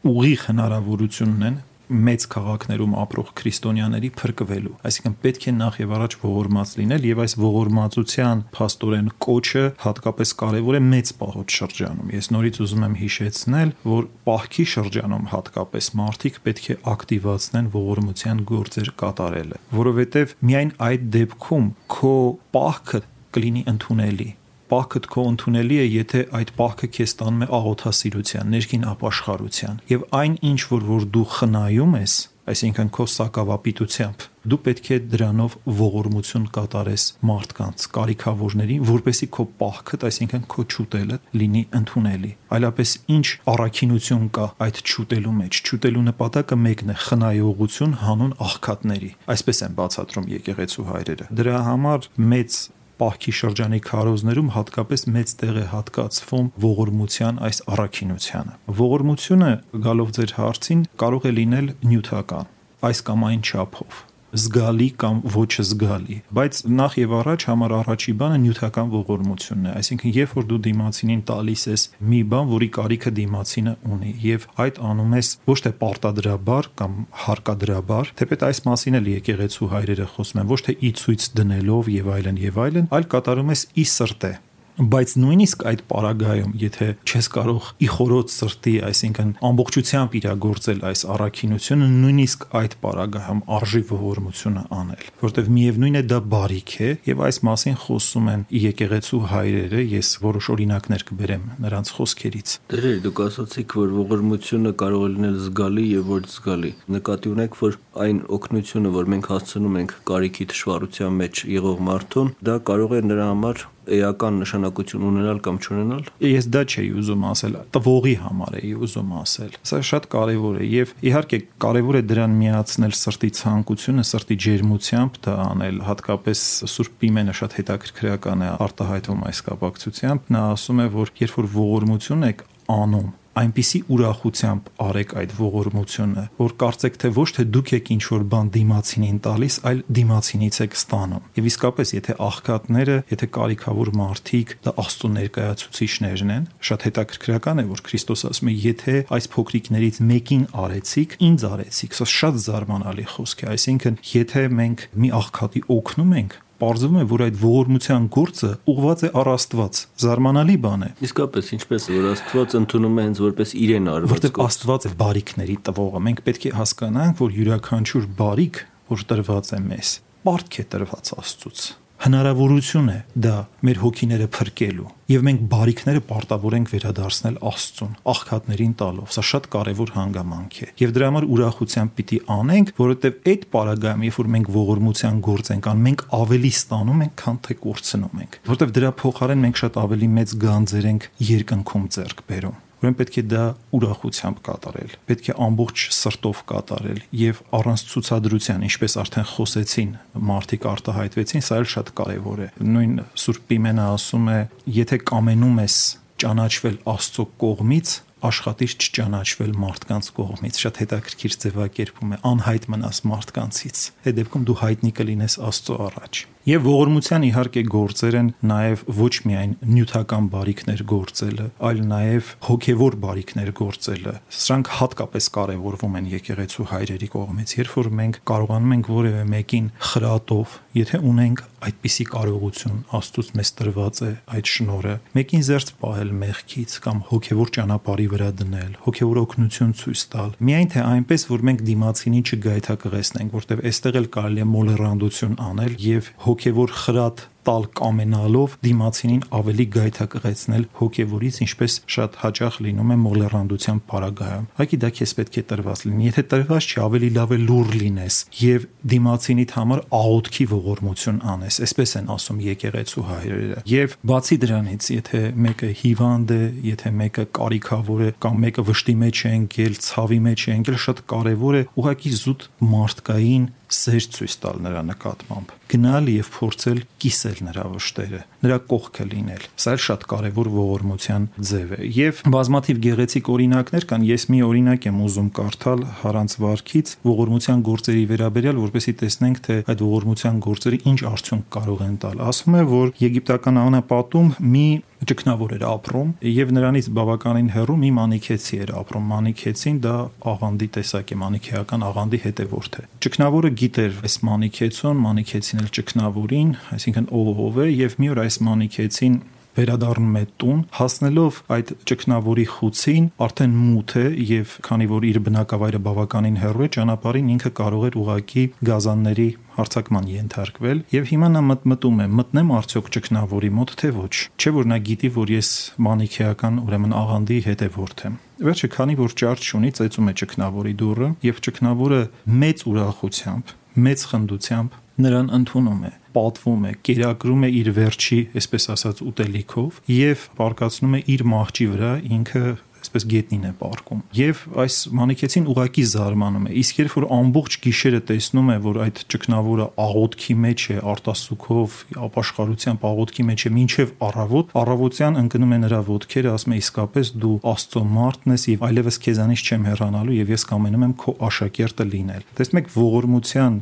ուղիղ 0.08 0.42
հնարավորությունն 0.48 1.48
են 1.48 1.56
մեծ 1.88 2.24
քաղաքներում 2.34 2.94
ապրող 3.02 3.32
քրիստոնյաների 3.38 4.10
փրկվելու։ 4.18 4.74
Այսինքն 4.88 5.16
պետք 5.24 5.46
է 5.48 5.52
նախ 5.58 5.78
եւ 5.82 5.92
առաջ 5.98 6.16
ողորմած 6.22 6.72
լինել 6.78 7.06
եւ 7.08 7.22
այս 7.24 7.34
ողորմածության 7.42 8.42
փաստորեն 8.58 9.10
կոչը 9.24 9.64
հատկապես 9.84 10.34
կարեւոր 10.42 10.78
է 10.78 10.82
մեծ 10.88 11.12
պահոց 11.22 11.58
շրջանում։ 11.58 12.12
Ես 12.18 12.30
նորից 12.34 12.60
ուզում 12.68 12.86
եմ 12.88 12.96
հիշեցնել, 13.02 13.74
որ 13.88 14.08
պահքի 14.28 14.66
շրջանում 14.74 15.28
հատկապես 15.32 15.90
մարդիկ 15.98 16.40
պետք 16.48 16.68
է 16.68 16.78
ակտիվացնեն 16.94 17.70
ողորմության 17.78 18.42
գործեր 18.52 18.92
կատարելը, 19.02 19.62
որովհետեւ 19.78 20.34
միայն 20.48 20.74
այդ 20.88 21.08
դեպքում 21.18 21.70
քո 21.98 22.16
պահքը 22.58 23.02
կլինի 23.36 23.62
ընդունելի 23.68 24.28
պահքդ 24.72 25.10
քո 25.12 25.26
ընդունելի 25.32 25.78
է, 25.78 25.86
եթե 25.98 26.24
այդ 26.38 26.54
պահքը 26.58 26.88
քեզ 26.98 27.14
տանում 27.20 27.44
է 27.44 27.50
աղոթասիրության, 27.58 28.50
ներքին 28.54 28.88
ապաշխարության։ 28.94 29.78
Եւ 29.92 30.08
այն 30.22 30.34
ինչ 30.52 30.60
որ 30.72 30.88
որ 30.88 31.06
դու 31.18 31.28
խնայում 31.38 31.96
ես, 31.98 32.16
այսինքն 32.48 32.90
քո 32.96 33.04
սակավապիտությամբ 33.12 34.26
դու 34.48 34.58
պետք 34.64 34.86
է 34.94 34.98
դրանով 35.12 35.54
ողորմություն 35.78 36.44
կատարես 36.54 37.04
մարդկանց, 37.28 37.84
կարիքավորներին, 37.96 38.84
որպեսի 38.88 39.28
քո 39.36 39.44
պահքդ, 39.60 40.06
այսինքն 40.08 40.46
քո 40.54 40.64
ճուտելը 40.74 41.18
լինի 41.42 41.62
ընդունելի։ 41.78 42.32
Այլապես 42.58 42.94
ինչ 43.18 43.26
առաքինություն 43.52 44.30
կա 44.38 44.46
այդ 44.68 44.80
ճուտելու 44.92 45.34
մեջ։ 45.42 45.60
Ճուտելու 45.68 46.06
նպատակը 46.08 46.58
մեկն 46.64 46.94
է՝ 46.94 46.98
խնայողություն 47.04 47.94
հանուն 48.08 48.34
աղքատների։ 48.48 49.12
Այսպես 49.36 49.62
են 49.68 49.78
բացատրում 49.82 50.32
եկեղեցու 50.38 50.88
հայրերը։ 50.88 51.30
Դրա 51.42 51.62
համար 51.68 52.10
մեծ 52.32 52.60
պահքի 52.98 53.34
շրջանի 53.38 53.80
քարոզներում 53.88 54.52
հատկապես 54.56 55.06
մեծ 55.16 55.34
տեղ 55.42 55.58
է 55.62 55.64
հատկացվում 55.72 56.50
ողորմության 56.66 57.40
այս 57.48 57.62
առաքինությանը։ 57.78 58.58
Ողորմությունը 58.82 59.50
գալով 59.88 60.14
ձեր 60.18 60.36
հարցին 60.42 60.84
կարող 61.02 61.28
է 61.30 61.34
լինել 61.38 61.72
նյութական, 61.88 62.54
այս 62.90 63.04
կամ 63.08 63.28
այն 63.30 63.42
չափով 63.48 64.04
զգալի 64.32 64.88
կամ 65.00 65.20
ոչ 65.34 65.50
զգալի 65.64 66.16
բայց 66.38 66.60
նախ 66.78 66.96
եւ 67.00 67.14
առաջ 67.18 67.46
համար 67.48 67.74
առաջի 67.78 68.14
բանը 68.22 68.38
նյութական 68.44 68.90
ողորմությունն 68.94 69.68
է 69.68 69.74
այսինքն 69.80 70.14
երբ 70.18 70.34
որ 70.38 70.48
դու 70.50 70.58
դիմացինին 70.66 71.22
տալիս 71.30 71.62
ես 71.72 71.84
մի 72.12 72.20
բան 72.32 72.50
որի 72.52 72.68
կարիքը 72.78 73.12
դիմացինը 73.18 73.74
ունի 73.94 74.12
եւ 74.28 74.48
այդ 74.64 74.82
անում 74.88 75.14
ես 75.18 75.30
ոչ 75.48 75.58
թե 75.64 75.72
պարտադրաբար 75.84 76.70
կամ 76.82 76.98
հարկադրաբար 77.28 78.12
թեպետ 78.20 78.44
այս 78.48 78.62
մասին 78.68 79.00
էլ 79.00 79.08
եկեղեցու 79.14 79.70
հայրերը 79.72 80.10
խոսում 80.18 80.42
են 80.44 80.52
ոչ 80.52 80.60
թե 80.68 80.76
ի 80.78 80.92
ցույց 81.02 81.30
դնելով 81.40 81.94
եւ 81.98 82.12
այլն 82.18 82.44
եւ 82.48 82.60
այլն 82.68 82.92
այլ 82.98 83.10
կատարում 83.16 83.54
ես 83.54 83.64
ի 83.78 83.88
սրտե 83.96 84.34
բայց 84.78 85.12
նույնիսկ 85.18 85.62
այդ 85.68 85.80
պարագայում, 85.90 86.50
եթե 86.62 86.86
չես 87.02 87.28
կարող 87.34 87.68
ի 87.82 87.88
խորոց 87.90 88.34
սրտի, 88.34 88.74
այսինքն 88.88 89.30
ամբողջությամբ 89.48 90.12
իրագործել 90.18 90.82
այս 90.88 91.00
առաքինությունը, 91.14 91.88
նույնիսկ 91.98 92.44
այդ 92.58 92.76
պարագայում 92.84 93.40
արժի 93.58 93.82
ողորմությունը 93.88 94.62
անել, 94.78 95.02
որտեղ 95.24 95.50
միևնույն 95.58 95.98
է 95.98 96.02
դա 96.12 96.20
բարիք 96.34 96.74
է 96.78 96.90
եւ 97.08 97.24
այս 97.26 97.40
մասին 97.48 97.78
խոսում 97.82 98.30
են 98.34 98.44
եկեղեցու 98.58 99.22
հայրերը, 99.34 99.82
ես 99.98 100.12
որոշ 100.22 100.50
օրինակներ 100.54 101.04
կբերեմ 101.10 101.48
նրանց 101.66 101.92
խոսքերից։ 101.98 102.54
Դերեր 102.70 102.98
դուք 103.08 103.22
ասացիք, 103.26 103.76
որ 103.82 103.96
ողորմությունը 103.98 104.72
կարող 104.78 105.02
է 105.08 105.10
լինել 105.18 105.38
զգալի 105.48 105.86
եւ 105.88 106.12
ոչ 106.14 106.24
զգալի։ 106.38 106.72
Նկատի 106.98 107.32
ունեք, 107.34 107.58
որ 107.58 107.78
այն 107.98 108.22
օգնությունը, 108.38 108.94
որ 108.98 109.10
մենք 109.14 109.30
հասցնում 109.32 109.78
ենք 109.82 109.96
կարիքի 110.12 110.48
դժվարության 110.52 111.18
մեջ 111.18 111.42
եղող 111.58 111.82
մարդուն, 111.88 112.32
դա 112.48 112.56
կարող 112.68 112.94
է 112.98 113.02
նրա 113.08 113.28
համար 113.32 113.66
էական 113.96 114.40
նշանակություն 114.42 115.06
ունենալ 115.08 115.40
կամ 115.44 115.58
չունենալ։ 115.62 116.08
Ես 116.28 116.48
դա 116.54 116.62
չէի 116.68 116.90
ուզում 117.00 117.24
ասել, 117.28 117.56
տվողի 117.76 118.14
համար 118.24 118.58
էի 118.58 118.72
ուզում 118.88 119.14
ասել։ 119.18 119.56
Սա 119.68 119.80
շատ 119.88 120.08
կարևոր 120.14 120.58
է 120.58 120.68
եւ 120.68 120.92
իհարկե 121.08 121.40
կարևոր 121.64 121.98
է 121.98 122.02
դրան 122.12 122.36
միացնել 122.42 122.96
սրտի 122.98 123.30
ցանկությունը, 123.38 124.04
սրտի 124.08 124.38
ջերմությամբ 124.48 125.20
դա 125.28 125.36
անել, 125.48 125.80
հատկապես 125.88 126.44
Սուրբ 126.74 126.98
Պիմենը 127.02 127.36
շատ 127.38 127.56
հետաքրքրական 127.58 128.44
է 128.44 128.50
արտահայտվում 128.68 129.24
այս 129.28 129.42
կապակցությամբ։ 129.48 130.32
Նա 130.38 130.44
ասում 130.58 130.84
է, 130.84 130.88
որ 130.98 131.14
երբ 131.22 131.38
որ 131.38 131.50
ողորմություն 131.58 132.28
եք 132.28 132.44
անում, 132.68 133.08
այնպիսի 133.38 133.80
ուրախությամբ 133.94 134.68
արեք 134.84 135.12
այդ 135.20 135.32
ողորմությունը, 135.38 136.24
որ 136.38 136.54
կարծեք 136.62 136.98
թե 137.02 137.10
ոչ 137.18 137.28
թե 137.38 137.44
դուք 137.54 137.72
եք 137.78 137.90
ինչ 137.94 138.02
որ 138.08 138.24
բան 138.32 138.50
դիմացինին 138.56 139.20
տալիս, 139.28 139.58
այլ 139.68 139.82
դիմացինից 139.98 140.58
եք 140.64 140.76
ստանում։ 140.78 141.28
Եվ 141.38 141.48
իսկապես, 141.48 141.92
եթե 141.98 142.16
աղքատները, 142.28 142.96
եթե 143.12 143.28
կարիքավոր 143.38 143.92
մարդիկ 143.98 144.54
դա 144.66 144.74
Աստծո 144.82 145.10
ներկայացուցիչներն 145.18 146.34
են, 146.38 146.48
շատ 146.68 146.86
հետաքրքրական 146.88 147.62
է, 147.62 147.66
որ 147.68 147.84
Քրիստոս 147.88 148.26
ասում 148.28 148.48
է, 148.48 148.56
եթե 148.68 148.96
այս 149.18 149.30
փոքրիկներից 149.38 150.02
մեկին 150.08 150.44
արեցիք, 150.64 151.16
ինձ 151.28 151.46
արեցիք։ 151.52 151.96
Սա 151.98 152.10
շատ 152.18 152.42
զարմանալի 152.48 153.06
խոսք 153.14 153.44
է, 153.44 153.50
այսինքն, 153.54 154.02
եթե 154.18 154.44
մենք 154.58 154.84
մի 154.98 155.14
աղքատի 155.18 155.64
օգնում 155.78 156.14
ենք, 156.18 156.38
Պարզվում 156.58 156.96
է, 156.98 157.02
որ 157.06 157.22
այդ 157.28 157.36
ողորմության 157.38 158.06
գործը 158.14 158.48
ուղված 158.72 159.04
է 159.06 159.10
առ 159.20 159.28
Աստված։ 159.30 159.82
Զարմանալի 160.02 160.56
բան 160.64 160.82
է։ 160.82 160.90
Իսկապես, 161.06 161.50
ինչպես 161.54 161.88
որ 161.94 162.08
Աստված 162.12 162.56
ընդունում 162.58 162.98
է 162.98 163.04
հենց 163.06 163.22
որպես 163.28 163.54
իրեն 163.62 163.90
արված։ 163.94 164.14
Որտեղ 164.16 164.40
Աստված 164.48 164.88
է 164.88 164.94
բարիքների 164.98 165.58
տվողը։ 165.70 166.04
Մենք 166.08 166.24
պետք 166.26 166.48
է 166.50 166.54
հասկանանք, 166.58 167.20
որ 167.22 167.36
յուրաքանչյուր 167.38 168.08
բարիք, 168.18 168.62
որ 168.90 169.10
տրված 169.12 169.52
է 169.54 169.60
մեզ, 169.68 169.92
պարտք 170.26 170.58
է 170.58 170.66
տրված 170.74 171.14
Աստծուց 171.22 171.68
հնարավորություն 172.04 172.90
է 172.92 172.98
դա 173.18 173.34
մեր 173.66 173.78
հոգիները 173.82 174.26
փրկելու 174.36 174.86
եւ 175.10 175.24
մենք 175.26 175.40
բարիքները 175.50 176.02
պարտավոր 176.08 176.56
ենք 176.58 176.70
վերադարձնել 176.74 177.38
Աստծուն 177.48 177.96
աղքատներին 178.12 178.74
տալով 178.82 179.14
սա 179.16 179.24
շատ 179.30 179.48
կարեւոր 179.54 179.92
հանգամանք 179.96 180.60
է 180.62 180.68
եւ 180.82 180.94
դրա 180.98 181.08
համար 181.10 181.26
ուրախությամբ 181.34 181.96
պիտի 181.98 182.20
անենք 182.36 182.72
որովհետեւ 182.78 183.18
այդ 183.32 183.48
պարագայում 183.56 184.06
երբ 184.08 184.20
որ 184.22 184.30
մենք 184.36 184.52
ողորմության 184.58 185.20
գործ 185.28 185.52
ենք 185.56 185.68
անում 185.72 185.84
մենք 185.88 186.06
ավելի 186.22 186.54
ստանում 186.58 187.04
ենք 187.08 187.18
քան 187.24 187.42
թե 187.48 187.58
կորցնում 187.66 188.22
ենք 188.22 188.40
որովհետեւ 188.46 188.78
դրա 188.78 188.94
փոխարեն 189.02 189.44
մենք 189.48 189.60
շատ 189.64 189.82
ավելի 189.88 190.14
մեծ 190.18 190.38
գանձեր 190.46 190.90
ենք 190.92 191.12
երկնքում 191.34 191.92
ձեռք 191.98 192.26
բերում 192.30 192.58
Ուրեմն 192.78 192.96
պետք 192.98 193.16
է 193.18 193.22
դա 193.26 193.44
ուրախությամբ 193.74 194.40
կատարել։ 194.48 194.92
Պետք 195.08 195.28
է 195.28 195.34
ամբողջ 195.48 195.84
սրտով 195.98 196.42
կատարել 196.52 197.00
եւ 197.18 197.40
առանց 197.58 197.84
ցուցադրության, 197.90 198.66
ինչպես 198.68 198.96
արդեն 199.02 199.26
խոսեցին, 199.32 199.94
մարդիկ 200.28 200.68
արտահայտվեցին, 200.72 201.44
սա 201.48 201.58
էլ 201.58 201.68
շատ 201.74 201.92
կարեւոր 201.98 202.44
է։ 202.44 202.48
Նույն 202.68 202.94
Սուրբ 203.18 203.48
Պիմենը 203.50 203.88
ասում 203.98 204.28
է, 204.30 204.38
եթե 204.78 205.00
կամենում 205.10 205.58
ես 205.64 205.78
ճանաչվել 206.22 206.78
Աստծո 206.94 207.26
կողմից, 207.42 207.96
աշխատիր 208.28 208.74
չճանաչվել 208.78 209.52
մարդկանց 209.64 210.10
կողմից 210.18 210.62
շատ 210.64 210.80
հետաքրքիր 210.82 211.36
ձևակերպում 211.44 212.16
է 212.16 212.20
անհայտ 212.32 212.66
մնաս 212.74 213.04
մարդկանցից 213.12 213.84
այդ 214.08 214.18
դեպքում 214.18 214.48
դու 214.48 214.58
հայտնի 214.64 214.92
կլինես 214.98 215.38
Աստծո 215.48 215.78
առաջ 215.88 216.24
Եվ 216.48 216.64
ողորմության 216.64 217.24
իհարկե 217.26 217.62
գործեր 217.68 218.14
են 218.16 218.28
նաև 218.48 218.82
ոչ 218.96 219.10
միայն 219.28 219.50
նյութական 219.68 220.28
բարիքներ 220.32 220.82
գործելը, 220.88 221.48
այլ 221.68 221.82
նաև 221.90 222.30
հոգևոր 222.46 222.96
բարիքներ 223.02 223.50
գործելը։ 223.58 224.14
Սրանք 224.38 224.70
հատկապես 224.78 225.28
կարևորվում 225.34 225.98
են 226.00 226.08
եկեղեցու 226.14 226.66
հայրերի 226.72 227.08
կողմից, 227.12 227.54
երբ 227.58 227.74
որ 227.76 227.90
մենք 228.00 228.20
կարողանում 228.32 228.74
ենք 228.78 228.90
որևէ 228.96 229.26
մեկին 229.34 229.68
խրատով, 229.92 230.56
եթե 230.78 231.02
ունենք 231.12 231.44
այդպիսի 231.68 232.04
կարողություն 232.08 232.80
Աստծուց 232.96 233.30
մեզ 233.34 233.52
տրված 233.58 234.00
է 234.08 234.10
այդ 234.38 234.50
շնորհը, 234.54 234.94
մեկին 235.18 235.44
զերծ 235.48 235.72
պահել 235.82 236.12
մեղքից 236.22 236.76
կամ 236.86 237.00
հոգևոր 237.08 237.52
ճանապարհի 237.58 238.07
վրա 238.12 238.28
դնել, 238.38 238.72
հոգևոր 238.84 239.20
օգնություն 239.22 239.72
ցույց 239.78 240.04
տալ։ 240.12 240.30
Միայն 240.48 240.70
թե 240.74 240.84
այնպես, 240.88 241.24
որ 241.32 241.44
մենք 241.48 241.64
դիմացինի 241.68 242.22
չգայթակղեցնենք, 242.28 243.34
որտեղ 243.38 243.64
այստեղ 243.68 243.98
էլ 243.98 244.08
կարելի 244.18 244.44
է 244.44 244.48
մոլերանդություն 244.52 245.36
անել 245.48 245.76
եւ 245.88 246.12
հոգևոր 246.28 246.74
խրատ 246.82 247.26
տալ 247.48 247.64
կամենալով 247.78 248.54
դիմացինին 248.60 249.22
ավելի 249.38 249.64
գայթակղեցնել 249.72 250.64
հոգևորից, 250.78 251.36
ինչպես 251.46 251.76
շատ 251.94 252.18
հաճախ 252.22 252.58
լինում 252.66 252.90
է 252.92 252.96
մոլերանդության 253.04 253.78
պարագայում։ 253.88 254.48
Հայկի 254.58 254.78
դա 254.82 254.90
քեզ 254.98 255.14
պետք 255.18 255.38
է 255.38 255.44
տրված 255.52 255.84
լինի։ 255.88 256.08
Եթե 256.08 256.24
տրված 256.32 256.68
չի, 256.68 256.78
ավելի 256.84 257.10
լավ 257.16 257.32
է 257.32 257.38
լուր 257.48 257.72
լինես 257.78 258.18
եւ 258.42 258.66
դիմացինիդ 258.92 259.54
համար 259.56 259.82
աղոթքի 259.98 260.46
ողորմություն 260.52 261.22
անես։ 261.32 261.58
Այսպես 261.68 261.94
են 261.98 262.12
ասում 262.18 262.42
եկեղեցու 262.48 263.06
հայրերը։ 263.08 263.62
Եվ 263.72 263.96
բացի 264.12 264.38
դրանից, 264.44 264.90
եթե 264.98 265.22
մեկը 265.48 265.70
հիվանդ 265.82 266.34
է, 266.36 266.42
եթե 266.68 266.92
մեկը 267.00 267.26
կարիքավոր 267.38 268.04
է 268.08 268.10
կամ 268.28 268.42
մեկը 268.44 268.66
վշտի 268.68 268.96
մեջ 269.08 269.22
է 269.24 269.32
ընկել, 269.38 269.78
ցավի 269.88 270.20
մեջ 270.28 270.44
է 270.48 270.58
ընկել, 270.58 270.80
շատ 270.88 271.04
կարեւոր 271.14 271.58
է 271.58 271.62
ուղակի 271.78 272.12
զուտ 272.18 272.50
մարդկային 272.74 273.48
սեր 273.78 274.12
ցույց 274.18 274.36
տալ 274.44 274.62
նրա 274.68 274.84
նկատմամբ 274.92 275.57
գնալ 275.72 276.10
եւ 276.12 276.30
փորձել 276.38 276.80
կիսել 277.02 277.38
նրա 277.48 277.64
վշտերը 277.74 278.20
նրա 278.44 278.58
կողքը 278.72 279.06
լինել 279.12 279.46
սա 279.64 279.74
էլ 279.76 279.82
շատ 279.84 280.06
կարեւոր 280.12 280.50
ողորմության 280.54 281.28
ձև 281.50 281.74
է 281.78 281.88
եւ 281.98 282.22
բազմաթիվ 282.34 282.80
գեղեցիկ 282.88 283.30
օրինակներ 283.34 283.86
կան 283.92 284.06
ես 284.08 284.26
մի 284.32 284.40
օրինակ 284.48 284.88
եմ 284.88 285.00
ուզում 285.08 285.30
կարդալ 285.38 285.84
Հարանց 286.02 286.36
վարքից 286.44 286.92
ողորմության 287.08 287.64
գործերի 287.68 288.04
վերաբերյալ 288.12 288.60
որպեսզի 288.64 288.94
տեսնենք 289.02 289.42
թե 289.48 289.56
այդ 289.74 289.86
ողորմության 289.88 290.42
գործերը 290.48 290.82
ինչ 290.92 291.00
արդյունք 291.12 291.48
կարող 291.58 291.86
են 291.88 291.96
տալ 292.04 292.22
ասում 292.28 292.58
է 292.58 292.62
որ 292.74 292.94
եգիպտական 293.08 293.62
անապատում 293.68 294.30
մի 294.54 294.68
ճկնավոր 295.06 295.52
էր 295.54 295.64
ապրում 295.68 296.08
եւ 296.26 296.52
նրանից 296.56 296.86
բավականին 296.96 297.50
հեռու 297.54 297.76
մի 297.82 297.90
մանիքեցի 297.98 298.58
էր 298.64 298.72
ապրում 298.80 299.04
մանիքեցին 299.12 299.76
դա 299.84 299.92
աղանդի 300.32 300.68
տեսակ 300.74 301.12
է 301.14 301.18
մանիքեական 301.22 301.84
աղանդի 301.88 302.20
հետևորդ 302.24 302.78
է 302.78 302.86
ճկնավորը 303.06 303.50
գիտեր 303.62 304.00
այս 304.08 304.16
մանիքեցուն 304.28 305.02
մանիքեցին 305.06 305.57
էլ 305.62 305.72
ճկնավորին 305.78 306.54
այսինքն 306.76 307.10
ով 307.22 307.58
է 307.64 307.68
եւ 307.72 307.98
մի 308.02 308.12
օր 308.14 308.22
այս 308.26 308.40
մանիքեցին 308.48 309.18
վերադառնում 309.58 310.16
է 310.18 310.24
տուն, 310.38 310.60
հասնելով 310.78 311.38
այդ 311.56 311.70
ճկնավորի 311.90 312.44
խուցին, 312.52 313.06
արդեն 313.26 313.56
մութ 313.58 313.94
է 313.98 314.04
եւ 314.28 314.54
քանի 314.68 314.86
որ 314.92 315.06
իր 315.08 315.18
բնակավայրը 315.28 315.80
բավականին 315.88 316.38
հեռու 316.42 316.66
է, 316.66 316.70
ճանապարհին 316.78 317.32
ինքը 317.34 317.52
կարող 317.58 317.86
էր 317.88 317.98
ուղակի 318.02 318.44
գազանների 318.68 319.28
հարցակման 319.58 320.08
ենթարկվել 320.14 320.82
եւ 320.94 321.08
հիմա 321.10 321.28
նա 321.34 321.42
մտմտում 321.48 322.02
է 322.04 322.06
մտնեմ 322.18 322.52
արդյոք 322.58 322.90
ճկնավորի 322.94 323.50
մոտ 323.58 323.72
թե 323.82 323.90
ոչ 323.98 324.12
չէ 324.38 324.52
որ 324.54 324.68
նա 324.70 324.78
գիտի 324.88 325.10
որ 325.18 325.32
ես 325.34 325.50
մանիքեական 325.88 326.60
ուրեմն 326.62 326.94
աղանդի 327.02 327.38
հետևորդ 327.48 328.04
եմ 328.06 328.18
վերջը 328.46 328.70
քանի 328.78 328.98
որ 329.02 329.16
ճարճ 329.18 329.48
ունի 329.58 329.72
ծեծում 329.78 330.12
է 330.12 330.14
ճկնավորի 330.22 330.74
դուռը 330.78 331.08
եւ 331.26 331.40
ճկնավորը 331.48 332.02
մեծ 332.38 332.62
ուրախությամբ 332.70 333.56
մեծ 333.86 334.04
խնդությամբ 334.10 334.76
նրան 334.98 335.28
ընդունում 335.38 335.82
է 335.88 335.92
պատվում 336.18 336.64
է, 336.66 336.72
կերակրում 336.88 337.44
է 337.46 337.50
իր 337.58 337.68
վերջի, 337.76 338.18
այսպես 338.40 338.64
ասած, 338.74 339.02
ուտելիքով 339.08 339.76
եւ 339.94 340.24
պարկացնում 340.38 340.96
է 340.98 341.00
իր 341.14 341.24
մահճի 341.32 341.66
վրա 341.74 341.92
ինքը 342.18 342.42
այսպես 342.82 343.06
գետնին 343.12 343.46
է 343.48 343.52
պարկում 343.60 344.00
եւ 344.18 344.42
այս 344.64 344.76
մանիքեցին 344.98 345.48
ուղակի 345.52 345.84
զարմանում 345.92 346.46
է 346.48 346.52
իսկ 346.62 346.80
երբ 346.82 346.94
որ 346.98 347.06
ամբողջ 347.18 347.56
գիշերը 347.64 348.00
տեսնում 348.08 348.52
է 348.54 348.56
որ 348.68 348.80
այդ 348.86 349.02
ճկնավորը 349.14 349.66
աղոթքի 349.84 350.36
մեջ 350.44 350.64
է 350.68 350.78
արտասուքով 350.92 351.78
ապաշխարությամբ 352.08 352.86
աղոթքի 352.88 353.26
մեջ 353.28 353.44
է 353.48 353.52
մինչեւ 353.58 353.92
առավոտ 354.08 354.54
առավոտյան 354.62 355.20
ընկնում 355.22 355.54
է 355.56 355.58
նրա 355.64 355.80
ոտքերը 355.88 356.32
ասում 356.38 356.54
է 356.54 356.60
իսկապես 356.62 357.12
դու 357.24 357.36
աստծո 357.52 357.82
մարդն 357.98 358.36
ես 358.38 358.46
եւ 358.52 358.64
այլևս 358.68 359.00
քեզանից 359.08 359.44
չեմ 359.48 359.68
հեռանալու 359.68 360.18
եւ 360.18 360.32
ես 360.34 360.46
կամենում 360.52 360.86
եմ 360.88 360.94
քո 361.02 361.16
աշակերտը 361.28 361.88
լինել 361.88 362.26
տեսնում 362.38 362.62
եք 362.62 362.72
ողորմության 362.78 363.58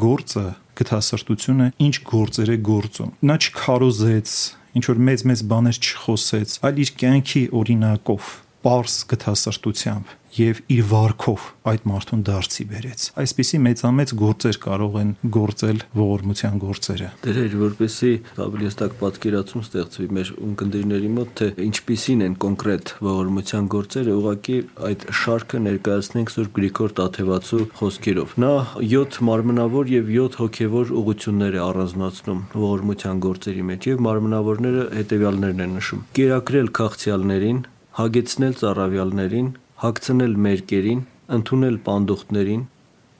գործը 0.00 0.46
գթասրտությունը 0.80 1.66
ինչ 1.86 1.96
գործեր 2.10 2.52
է 2.54 2.58
գործում 2.70 3.10
նա 3.26 3.36
չքարոզեց 3.40 4.34
ինչ 4.78 4.84
որ 4.86 5.00
մեծ-մեծ 5.08 5.42
բաներ 5.50 5.80
չխոսեց 5.82 6.54
այլ 6.68 6.78
իր 6.84 6.92
կյանքի 7.00 7.42
օրինակով 7.60 8.30
པարս 8.60 8.96
գթասրտությամբ 9.10 10.16
եւ 10.36 10.60
իր 10.70 10.82
վարկով 10.90 11.44
այդ 11.70 11.86
մարդուն 11.90 12.20
դարձի 12.28 12.64
բերեց։ 12.70 13.04
Այսպիսի 13.20 13.58
մեծամեծ 13.64 14.12
գործեր 14.20 14.58
կարող 14.62 14.98
են 15.00 15.10
գործել 15.36 15.80
ողորմության 15.98 16.60
գործերը։ 16.62 17.08
Դեր 17.24 17.56
որպեսի 17.60 18.12
ավելի 18.44 18.68
հստակ 18.68 18.94
պատկերացում 19.00 19.64
ստեղծվի 19.66 20.06
մեր 20.20 20.30
ունկնդիրների 20.46 21.10
մոտ, 21.16 21.32
թե 21.40 21.48
ինչպիսին 21.66 22.24
են 22.26 22.36
կոնկրետ 22.44 22.92
ողորմության 23.10 23.70
գործերը, 23.74 24.14
ուղղակի 24.20 24.58
այդ 24.90 25.06
շարքը 25.20 25.62
ներկայացնենք 25.66 26.32
Սուրբ 26.36 26.54
Գրիգոր 26.60 26.94
Տաթևացու 27.00 27.66
խոսքերով։ 27.80 28.36
Նա 28.44 28.52
7 28.94 29.20
մարմնավոր 29.30 29.92
եւ 29.96 30.14
7 30.20 30.40
հոգեվոր 30.44 30.94
ուղություններ 31.00 31.58
է 31.58 31.62
առանձնացնում 31.66 32.40
ողորմության 32.60 33.24
գործերի 33.26 33.66
մեջ 33.70 33.90
եւ 33.90 34.06
մարմնավորները 34.06 34.86
հետեւյալներն 35.00 35.66
են 35.66 35.76
նշում. 35.80 36.06
կերակրել 36.20 36.74
քաղցյալներին, 36.80 37.60
հագեցնել 37.98 38.54
ծառավյալներին, 38.60 39.48
հագցնել 39.84 40.34
մերկերին, 40.46 41.00
ընդունել 41.36 41.78
պանդուխտներին, 41.86 42.66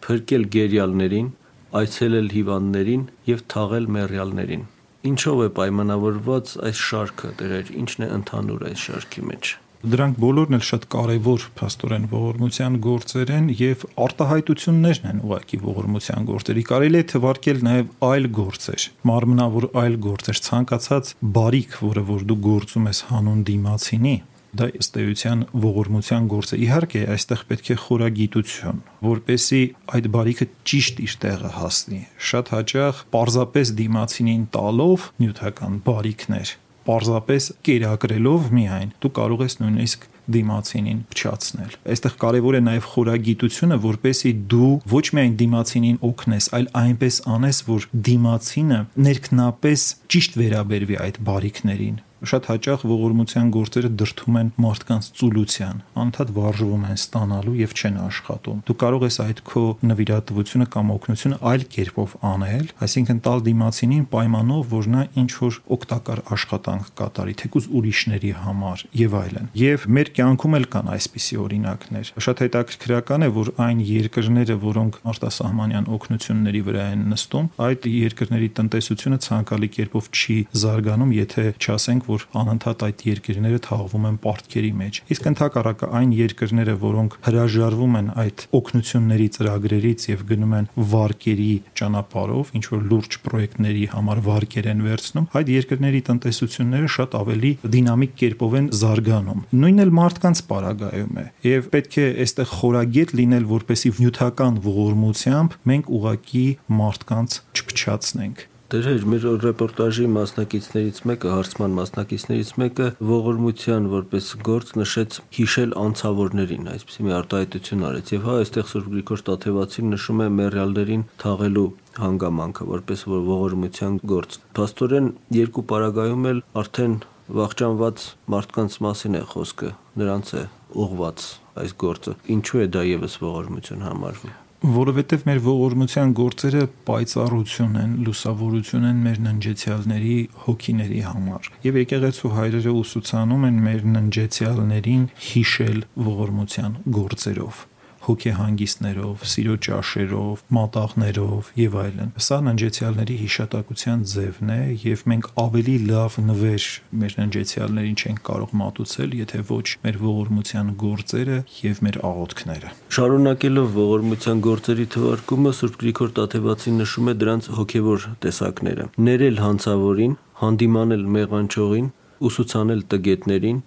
փրկել 0.06 0.44
գերյալներին, 0.56 1.32
այցելել 1.80 2.28
հիվանդներին 2.34 3.02
եւ 3.30 3.42
թաղել 3.54 3.88
մեռյալներին։ 3.96 4.62
Ինչով 5.10 5.42
է 5.46 5.48
պայմանավորված 5.56 6.54
այս 6.70 6.84
շարքը, 6.90 7.32
դերեր, 7.40 7.74
ինչն 7.82 8.06
է 8.06 8.08
ընդհանուր 8.20 8.64
այս 8.70 8.86
շարքի 8.90 9.22
մեջ։ 9.30 9.52
Դրանք 9.80 10.18
բոլորն 10.20 10.56
էլ 10.58 10.64
շատ 10.68 10.82
կարևոր 10.92 11.44
փաստորեն 11.56 12.02
ողորմության 12.10 12.74
գործեր 12.84 13.30
են 13.32 13.46
եւ 13.56 13.84
արտահայտություններն 14.04 15.06
են 15.10 15.22
ուղակի 15.24 15.60
ողորմության 15.62 16.26
գործերի։ 16.30 16.64
Կարելի 16.68 17.00
է 17.00 17.06
թվարկել 17.14 17.62
նաեւ 17.64 17.94
այլ 18.10 18.28
գործեր, 18.40 18.84
մարմնավոր 19.08 19.66
այլ 19.80 19.96
գործեր, 20.04 20.40
ցանկացած 20.50 21.14
բարիք, 21.40 21.78
որը 21.80 22.04
որ 22.10 22.26
դու 22.28 22.38
գործում 22.50 22.90
ես 22.90 23.00
հանուն 23.08 23.40
դիմացինի, 23.48 24.14
դա 24.57 24.66
ըստ 24.80 24.97
էության 25.00 25.42
ողորմության 25.64 26.28
գործ 26.30 26.54
է։ 26.54 26.59
Իհարկե, 26.64 27.02
այստեղ 27.14 27.42
պետք 27.50 27.71
է 27.71 27.76
խորագիտություն, 27.85 28.80
որպեսի 29.07 29.61
այդ 29.97 30.09
բարիքը 30.16 30.49
ճիշտ 30.71 31.02
իր 31.07 31.14
տեղը 31.25 31.52
հասնի։ 31.61 32.00
Շատ 32.30 32.52
հաճախ 32.54 33.04
parzapes 33.14 33.75
դիմացինին 33.80 34.45
տալով 34.57 35.07
նյութական 35.23 35.78
բարիքներ, 35.87 36.54
parzapes 36.90 37.50
կերակրելով 37.66 38.50
միայն 38.57 38.95
դու 39.04 39.12
կարող 39.21 39.45
ես 39.47 39.57
նույնիսկ 39.61 40.09
դիմացինին 40.30 41.00
փչացնել։ 41.11 41.73
Այստեղ 41.95 42.14
կարևոր 42.23 42.59
է 42.59 42.61
նաև 42.66 42.87
խորագիտությունը, 42.90 43.78
որպեսի 43.87 44.33
դու 44.52 44.71
ոչ 44.92 45.04
միայն 45.19 45.35
դիմացինին 45.40 45.99
օգնես, 46.11 46.50
այլ 46.59 46.69
այնպես 46.83 47.19
անես, 47.37 47.62
որ 47.71 47.88
դիմացինը 48.11 48.80
ներքնապես 49.11 49.88
ճիշտ 50.14 50.38
վերաբերվի 50.42 51.00
այդ 51.07 51.21
բարիքներին 51.30 51.99
շատ 52.20 52.48
հաճախ 52.50 52.84
ողորմության 52.90 53.50
գործերը 53.54 53.90
դրթում 54.00 54.38
են 54.40 54.50
մարդկանց 54.60 55.08
ծուլության, 55.20 55.80
անդադ 56.04 56.32
վարժվում 56.36 56.84
են 56.90 56.98
ստանալու 57.00 57.54
եւ 57.60 57.74
չեն 57.80 57.96
աշխատում։ 58.04 58.58
Դու 58.68 58.76
կարող 58.80 59.06
ես 59.06 59.16
այդ 59.24 59.40
քո 59.50 59.62
նվիրատվությունը 59.90 60.66
կամ 60.74 60.92
օգնությունը 60.96 61.38
այլ 61.50 61.64
կերպով 61.74 62.16
անել, 62.30 62.66
այսինքն 62.84 63.20
տալ 63.24 63.44
դիմացինին 63.48 64.04
պայմանով, 64.10 64.62
որ 64.70 64.90
նա 64.90 65.02
ինչ 65.20 65.30
որ 65.40 65.58
օգտակար 65.76 66.22
աշխատանք 66.36 66.90
կատարի, 67.00 67.34
թեկուզ 67.40 67.68
ուրիշների 67.80 68.32
համար 68.44 68.84
եւ 69.00 69.16
այլն։ 69.20 69.50
Եվ 69.60 69.86
մեր 69.96 70.12
կյանքում 70.20 70.56
էլ 70.60 70.66
կան 70.74 70.90
այսպիսի 70.94 71.40
օրինակներ։ 71.40 72.12
Շատ 72.20 72.42
հետաքրքրական 72.44 73.24
է, 73.24 73.30
որ 73.40 73.52
այն 73.64 73.82
երկրները, 73.90 74.56
որոնք 74.60 74.98
արտասահմանյան 75.10 75.88
օգնությունների 75.96 76.62
վրա 76.68 76.86
են 76.90 77.04
նստում, 77.10 77.50
այդ 77.70 77.88
երկրների 77.90 78.48
տնտեսությունը 78.60 79.18
ցանկալի 79.26 79.70
կերպով 79.76 80.10
չի 80.10 80.36
զարգանում, 80.60 81.14
եթե 81.20 81.44
չասենք, 81.60 82.10
որ 82.11 82.26
անընդհատ 82.40 82.85
այդ 82.87 83.05
երկրները 83.11 83.61
թաղվում 83.67 84.07
են 84.11 84.19
պարտքերի 84.25 84.73
մեջ։ 84.81 85.00
Իսկ 85.14 85.29
ընդհակառակը 85.31 85.90
այն 86.00 86.12
երկրները, 86.21 86.75
որոնք 86.85 87.17
հրաժարվում 87.26 87.97
են 88.00 88.09
այդ 88.21 88.45
օգնությունների 88.61 89.29
ծրագրերից 89.37 90.07
եւ 90.11 90.25
գնում 90.31 90.55
են 90.61 90.69
վարկերի 90.90 91.50
ճանապարհով, 91.81 92.52
ինչ 92.61 92.64
որ 92.71 92.85
լուրջ 92.90 93.19
պրոյեկտների 93.26 93.85
համար 93.95 94.23
վարկեր 94.31 94.71
են 94.71 94.85
վերցնում, 94.90 95.29
այդ 95.40 95.52
երկրների 95.55 96.00
տնտեսությունները 96.11 96.90
շատ 96.97 97.17
ավելի 97.21 97.52
դինամիկ 97.76 98.14
կերպով 98.21 98.57
են 98.61 98.71
զարգանում։ 98.81 99.45
Նույնն 99.61 99.85
էլ 99.85 99.95
մարդկանց 100.00 100.43
պարագայում 100.50 101.21
է 101.21 101.26
եւ 101.50 101.71
պետք 101.75 101.99
է 102.00 102.07
այստեղ 102.26 102.55
խորագետ 102.61 103.14
լինել, 103.21 103.49
որպեսի 103.50 103.93
նյութական 104.00 104.61
ողորմությամբ 104.67 105.59
մենք 105.71 105.90
ուղակի 106.00 106.47
մարդկանց 106.81 107.40
չփչացնենք։ 107.61 108.50
Դեր 108.70 109.04
մեր 109.10 109.24
ռեպորտաժի 109.42 110.04
մասնակիցներից 110.14 110.98
մեկը, 111.10 111.30
հարցման 111.34 111.72
մասնակիցներից 111.74 112.50
մեկը 112.62 112.84
ողորմության 113.02 113.86
որպես 113.90 114.26
գործ 114.46 114.68
նշեց 114.78 115.16
հիշել 115.34 115.72
անցավորներին, 115.80 116.68
այսպեսի 116.70 117.06
մի 117.08 117.14
արտահայտություն 117.16 117.82
արեց։ 117.88 118.12
Եվ 118.14 118.28
հա, 118.28 118.36
այստեղ 118.44 118.68
Սուրբ 118.70 118.92
Գրիգոր 118.92 119.24
Տաթևացին 119.26 119.90
նշում 119.94 120.22
է 120.22 120.28
մերյալներին 120.36 121.02
թաղելու 121.24 121.64
հանգամանքը 121.98 122.66
որպես 122.70 123.02
որ 123.10 123.24
ողորմության 123.30 123.96
գործ։ 124.12 124.38
Փաստորեն 124.60 125.08
երկու 125.40 125.64
պարագայում 125.74 126.28
էլ 126.30 126.44
արդեն 126.62 126.94
վախճանված 127.40 128.04
մարդկանց 128.36 128.78
մասին 128.86 129.18
է 129.18 129.24
խոսքը, 129.34 129.72
նրանց 129.98 130.30
է 130.30 130.44
ուղված 130.86 131.26
այս 131.64 131.74
գործը։ 131.82 132.16
Ինչու 132.38 132.62
է 132.62 132.70
դա 132.78 132.86
եւս 132.92 133.18
ողորմություն 133.24 133.84
համարվում 133.88 134.38
որովհետև 134.61 135.23
մեր 135.25 135.38
ողորմության 135.47 136.11
գործերը 136.19 136.64
պայծառություն 136.88 137.79
են, 137.81 137.95
լուսավորություն 138.05 138.85
են 138.90 139.00
մեր 139.07 139.23
ննջեցյալների 139.26 140.17
հոգիների 140.45 141.00
համար։ 141.07 141.50
Եվ 141.64 141.81
եկեղեցու 141.81 142.35
հայրերը 142.37 142.76
ուսուցանում 142.83 143.49
են 143.49 143.61
մեր 143.71 143.88
ննջեցյալներին 143.97 145.11
հիշել 145.31 145.85
ողորմության 146.11 146.81
գործերով 147.00 147.67
հոգեհանգիստներով, 148.11 149.23
սիրո 149.31 149.55
ճաշերով, 149.64 150.40
մատաղներով 150.57 151.50
եւ 151.61 151.76
այլն։ 151.81 152.11
Սա 152.26 152.38
ննջեցյալների 152.47 153.17
հիշատակության 153.21 154.02
ձևն 154.11 154.50
է 154.55 154.59
եւ 154.85 155.05
մենք 155.12 155.29
ավելի 155.45 155.76
լավ 155.90 156.17
նվեր 156.26 156.67
մեր 157.00 157.14
ննջեցյալներին 157.21 158.00
չենք 158.00 158.23
կարող 158.31 158.55
մատուցել, 158.61 159.14
եթե 159.21 159.43
ոչ 159.50 159.67
մեր 159.85 160.00
ողորմության 160.00 160.73
գործերը 160.83 161.38
եւ 161.61 161.83
մեր 161.87 162.00
աղոթքները։ 162.11 162.73
Շարունակելով 162.99 163.79
ողորմության 163.81 164.43
գործերի 164.50 164.87
թվարկումը 164.97 165.55
Սուրբ 165.61 165.79
Գրիգոր 165.81 166.12
Տաթևացին 166.19 166.81
նշում 166.81 167.11
է 167.11 167.14
դրանց 167.21 167.50
հոգեվոր 167.61 168.09
տեսակները։ 168.26 168.88
Ներել 169.11 169.40
հանցավորին, 169.44 170.14
հանդիմանել 170.40 171.05
մեղանչողին, 171.20 171.88
ուսուցանել 172.31 172.83
տգետներին, 172.90 173.59